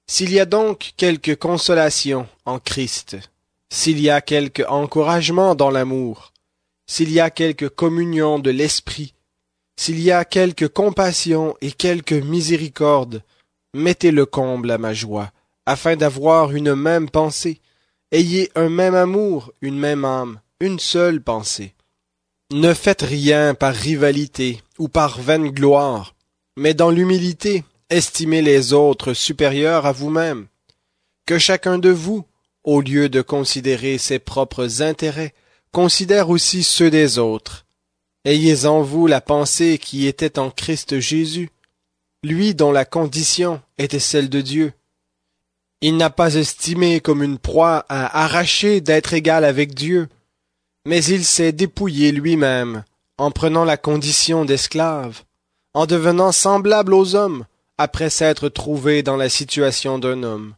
[0.05, 3.17] S'il y a donc quelque consolation en Christ,
[3.69, 6.34] s'il y a quelque encouragement dans l'amour,
[6.86, 9.13] s'il y a quelque communion de l'esprit,
[9.84, 13.21] s'il y a quelque compassion et quelque miséricorde,
[13.73, 15.34] mettez le comble à ma joie,
[15.65, 17.59] afin d'avoir une même pensée,
[18.13, 21.73] ayez un même amour, une même âme, une seule pensée.
[22.53, 26.15] Ne faites rien par rivalité ou par vaine gloire,
[26.55, 30.47] mais dans l'humilité, estimez les autres supérieurs à vous-même.
[31.25, 32.23] Que chacun de vous,
[32.63, 35.34] au lieu de considérer ses propres intérêts,
[35.73, 37.65] considère aussi ceux des autres.
[38.26, 41.49] Ayez en vous la pensée qui était en Christ Jésus,
[42.24, 44.74] lui dont la condition était celle de Dieu.
[45.82, 50.07] Il n'a pas estimé comme une proie à arracher d'être égal avec Dieu,
[50.86, 52.86] mais il s'est dépouillé lui-même
[53.17, 55.24] en prenant la condition d'esclave,
[55.74, 57.45] en devenant semblable aux hommes,
[57.78, 60.55] après s'être trouvé dans la situation d'un homme.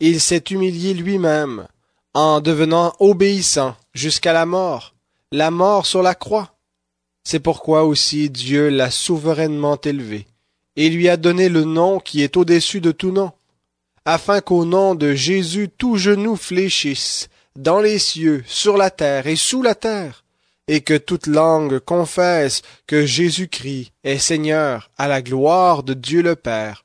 [0.00, 1.68] Il s'est humilié lui-même,
[2.14, 4.94] en devenant obéissant jusqu'à la mort,
[5.30, 6.55] la mort sur la croix.
[7.28, 10.28] C'est pourquoi aussi Dieu l'a souverainement élevé,
[10.76, 13.32] et lui a donné le nom qui est au-dessus de tout nom,
[14.04, 19.34] afin qu'au nom de Jésus tout genou fléchisse, dans les cieux, sur la terre et
[19.34, 20.24] sous la terre,
[20.68, 26.36] et que toute langue confesse que Jésus-Christ est Seigneur à la gloire de Dieu le
[26.36, 26.84] Père.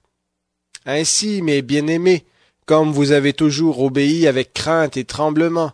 [0.87, 2.25] Ainsi, mes bien-aimés,
[2.65, 5.71] comme vous avez toujours obéi avec crainte et tremblement,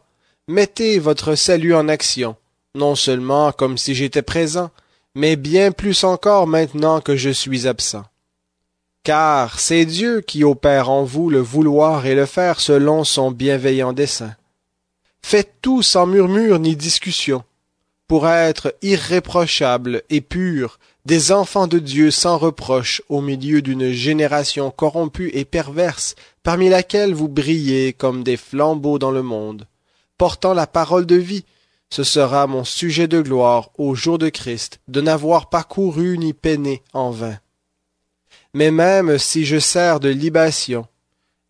[0.50, 2.36] mettez votre salut en action,
[2.78, 4.72] non seulement comme si j'étais présent,
[5.16, 8.06] mais bien plus encore maintenant que je suis absent.
[9.04, 13.94] Car c'est Dieu qui opère en vous le vouloir et le faire selon son bienveillant
[13.94, 14.36] dessein.
[15.22, 17.44] Faites tout sans murmure ni discussion,
[18.08, 24.72] pour être irréprochables et purs, des enfants de Dieu sans reproche au milieu d'une génération
[24.72, 29.68] corrompue et perverse, parmi laquelle vous brillez comme des flambeaux dans le monde,
[30.18, 31.46] portant la parole de vie,
[31.90, 36.34] ce sera mon sujet de gloire au jour de Christ, de n'avoir pas couru ni
[36.34, 37.38] peiné en vain.
[38.54, 40.88] Mais même si je sers de libation,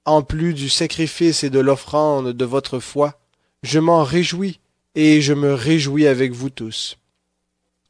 [0.05, 3.19] en plus du sacrifice et de l'offrande de votre foi,
[3.63, 4.59] je m'en réjouis,
[4.95, 6.97] et je me réjouis avec vous tous.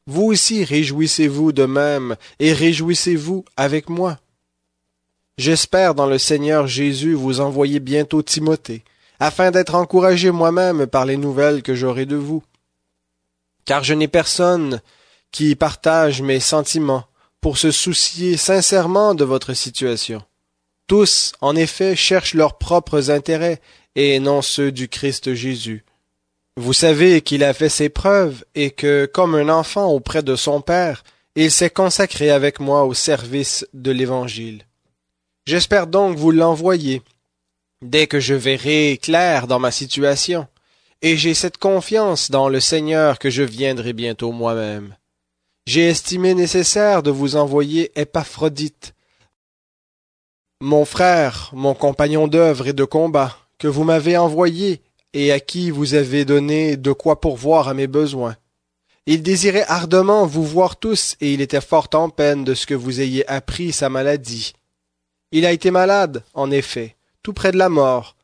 [0.08, 4.20] Vous aussi réjouissez-vous de même, et réjouissez-vous avec moi.
[5.38, 8.84] J'espère dans le Seigneur Jésus vous envoyer bientôt Timothée,
[9.20, 12.44] afin d'être encouragé moi-même par les nouvelles que j'aurai de vous.
[13.66, 14.82] Car je n'ai personne
[15.32, 17.06] qui partage mes sentiments
[17.42, 20.24] pour se soucier sincèrement de votre situation.
[20.88, 23.62] Tous, en effet, cherchent leurs propres intérêts
[23.96, 25.84] et non ceux du Christ Jésus.
[26.56, 30.62] Vous savez qu'il a fait ses preuves et que, comme un enfant auprès de son
[30.62, 31.04] Père,
[31.36, 34.64] il s'est consacré avec moi au service de l'Évangile.
[35.46, 37.04] J'espère donc vous l'envoyer,
[37.82, 40.48] dès que je verrai clair dans ma situation,
[41.02, 44.96] et j'ai cette confiance dans le Seigneur que je viendrai bientôt moi-même.
[45.68, 48.94] J'ai estimé nécessaire de vous envoyer Épaphrodite,
[50.60, 54.82] mon frère, mon compagnon d'œuvre et de combat, que vous m'avez envoyé
[55.14, 58.36] et à qui vous avez donné de quoi pourvoir à mes besoins.
[59.06, 62.74] Il désirait ardemment vous voir tous, et il était fort en peine de ce que
[62.74, 64.54] vous ayez appris sa maladie.
[65.32, 66.97] Il a été malade, en effet,
[67.34, 68.16] près de la mort,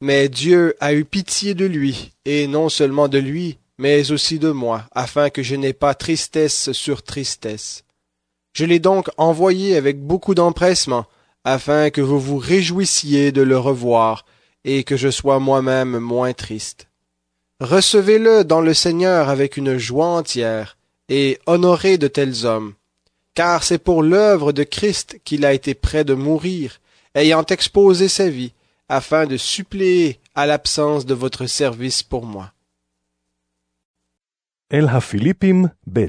[0.00, 4.50] mais Dieu a eu pitié de lui, et non seulement de lui, mais aussi de
[4.50, 7.84] moi, afin que je n'aie pas tristesse sur tristesse.
[8.52, 11.06] Je l'ai donc envoyé avec beaucoup d'empressement,
[11.44, 14.24] afin que vous vous réjouissiez de le revoir,
[14.64, 16.88] et que je sois moi-même moins triste.
[17.60, 20.76] Recevez-le dans le Seigneur avec une joie entière,
[21.08, 22.74] et honorez de tels hommes,
[23.34, 26.80] car c'est pour l'œuvre de Christ qu'il a été prêt de mourir,
[27.16, 28.52] ayant exposé sa vie,
[28.88, 32.46] afin de suppléer à l'absence de votre service pour moi.
[34.72, 36.06] אל הפיליפים ב'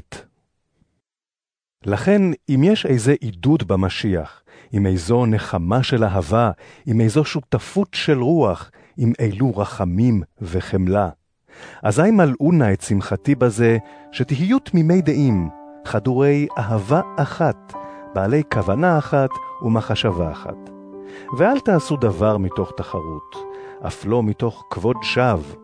[1.86, 4.42] לכן, אם יש איזה עידוד במשיח,
[4.72, 6.50] עם איזו נחמה של אהבה,
[6.86, 11.08] עם איזו שותפות של רוח, עם אילו רחמים וחמלה,
[11.82, 13.78] אזי מלאו נא את שמחתי בזה,
[14.12, 15.48] שתהיו תמימי דעים,
[15.84, 17.72] חדורי אהבה אחת,
[18.14, 19.30] בעלי כוונה אחת
[19.62, 20.77] ומחשבה אחת.
[21.38, 23.36] ואל תעשו דבר מתוך תחרות,
[23.86, 25.54] אף לא מתוך כבוד שווא,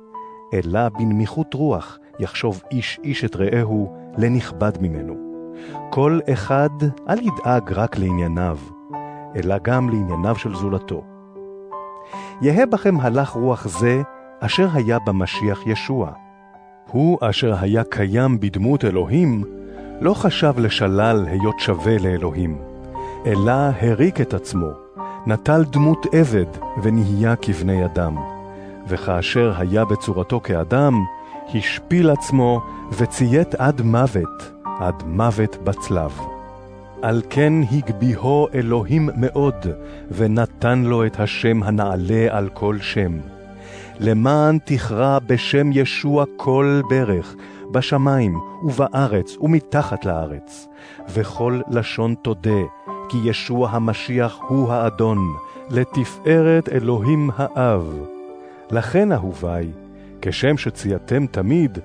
[0.55, 5.15] אלא בנמיכות רוח, יחשוב איש איש את רעהו לנכבד ממנו.
[5.91, 6.71] כל אחד
[7.09, 8.59] אל ידאג רק לענייניו,
[9.37, 11.05] אלא גם לענייניו של זולתו.
[12.43, 14.03] יהא בכם הלך רוח זה,
[14.41, 16.13] אשר היה במשיח ישוע.
[16.91, 19.45] הוא אשר היה קיים בדמות אלוהים,
[20.01, 22.59] לא חשב לשלל היות שווה לאלוהים,
[23.27, 24.84] אלא הריק את עצמו,
[25.27, 26.47] נטל דמות עבד
[26.83, 28.17] ונהיה כבני אדם.
[28.89, 30.95] וכאשר היה בצורתו כאדם,
[31.55, 32.61] השפיל עצמו
[32.93, 36.19] וציית עד מוות, עד מוות בצלב.
[37.03, 39.67] על כן הגביהו אלוהים מאוד,
[40.11, 43.13] ונתן לו את השם הנעלה על כל שם.
[44.01, 47.35] למען תכרע בשם ישוע כל ברך,
[47.71, 50.69] בשמיים ובארץ ומתחת לארץ,
[51.09, 52.63] וכל לשון תודה,
[53.09, 55.19] כי ישוע המשיח הוא האדון,
[55.71, 57.95] לתפארת אלוהים האב.
[58.71, 59.73] לכן, אהוביי,
[60.23, 61.79] כשם שצייתם תמיד,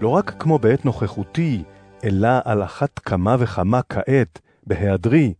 [0.00, 1.62] לא רק כמו בעת נוכחותי,
[2.04, 5.34] אלא על אחת כמה וכמה כעת, בהיעדרי,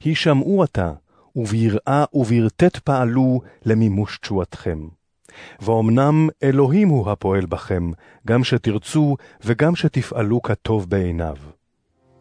[0.00, 0.92] הישמעו עתה,
[1.36, 4.78] וביראה וברטט פעלו למימוש תשועתכם.
[5.60, 7.90] ואומנם אלוהים הוא הפועל בכם,
[8.26, 11.36] גם שתרצו וגם שתפעלו כטוב בעיניו.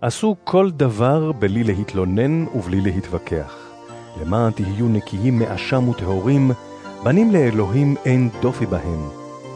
[0.06, 3.56] עשו כל דבר בלי להתלונן ובלי להתווכח.
[4.22, 6.52] למען תהיו נקיים מאשם וטהורים,
[7.04, 9.10] בנים לאלוהים אין דופי בהם.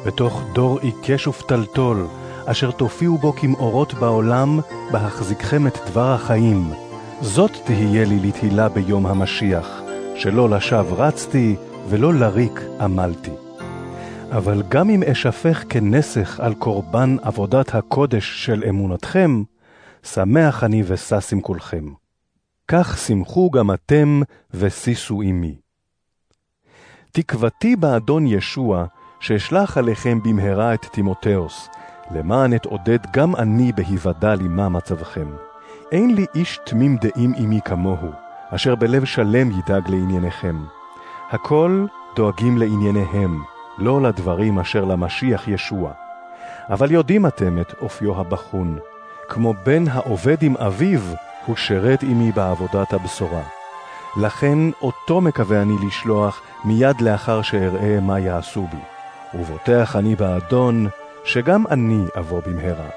[0.05, 2.07] בתוך דור עיקש ופתלתול,
[2.45, 4.59] אשר תופיעו בו כמאורות בעולם,
[4.91, 6.71] בהחזיקכם את דבר החיים.
[7.21, 9.81] זאת תהיה לי לתהילה ביום המשיח,
[10.15, 11.55] שלא לשווא רצתי,
[11.89, 13.31] ולא לריק עמלתי.
[14.31, 19.43] אבל גם אם אשפך כנסך על קורבן עבודת הקודש של אמונתכם,
[20.13, 21.85] שמח אני ושש עם כולכם.
[22.67, 24.21] כך שמחו גם אתם
[24.53, 25.55] ושישו עמי.
[27.11, 28.85] תקוותי באדון ישוע,
[29.19, 31.69] שאשלח עליכם במהרה את תימותאוס,
[32.11, 35.27] למען אתעודד גם אני בהיוודע לי מה מצבכם.
[35.91, 38.11] אין לי איש תמים דעים עמי כמוהו,
[38.49, 40.63] אשר בלב שלם ידאג לענייניכם.
[41.29, 41.85] הכל
[42.15, 43.43] דואגים לענייניהם,
[43.77, 45.91] לא לדברים אשר למשיח ישוע.
[46.69, 48.79] אבל יודעים אתם את אופיו הבחון,
[49.29, 50.99] כמו בן העובד עם אביו,
[51.45, 53.43] הוא שרת עמי בעבודת הבשורה.
[54.17, 58.77] לכן אותו מקווה אני לשלוח מיד לאחר שאראה מה יעשו בי.
[59.33, 60.87] ובוטח אני באדון,
[61.25, 62.89] שגם אני אבוא במהרה.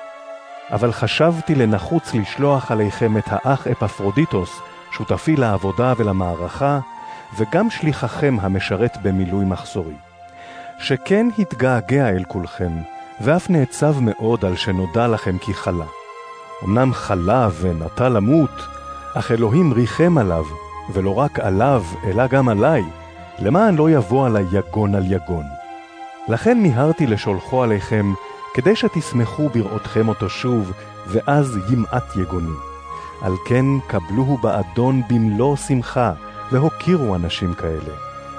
[0.72, 4.60] אבל חשבתי לנחוץ לשלוח עליכם את האח אפפרודיטוס,
[4.92, 6.78] שותפי לעבודה ולמערכה,
[7.38, 9.94] וגם שליחכם המשרת במילוי מחסורי.
[10.78, 12.72] שכן התגעגע אל כולכם,
[13.20, 15.99] ואף נעצב מאוד על שנודע לכם כי חלה.
[16.64, 18.66] אמנם חלה ונטה למות,
[19.14, 20.44] אך אלוהים ריחם עליו,
[20.92, 22.82] ולא רק עליו, אלא גם עלי,
[23.38, 25.44] למען לא יבוא עלי יגון על יגון.
[26.28, 28.12] לכן מיהרתי לשולחו עליכם,
[28.54, 30.72] כדי שתשמחו בראותכם אותו שוב,
[31.06, 32.56] ואז ימעט יגוני.
[33.22, 36.12] על כן קבלוהו באדון במלוא שמחה,
[36.52, 37.94] והוקירו אנשים כאלה.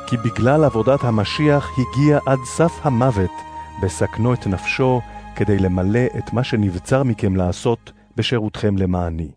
[0.07, 3.31] כי בגלל עבודת המשיח הגיע עד סף המוות,
[3.81, 5.01] בסכנו את נפשו,
[5.35, 9.31] כדי למלא את מה שנבצר מכם לעשות בשירותכם למעני.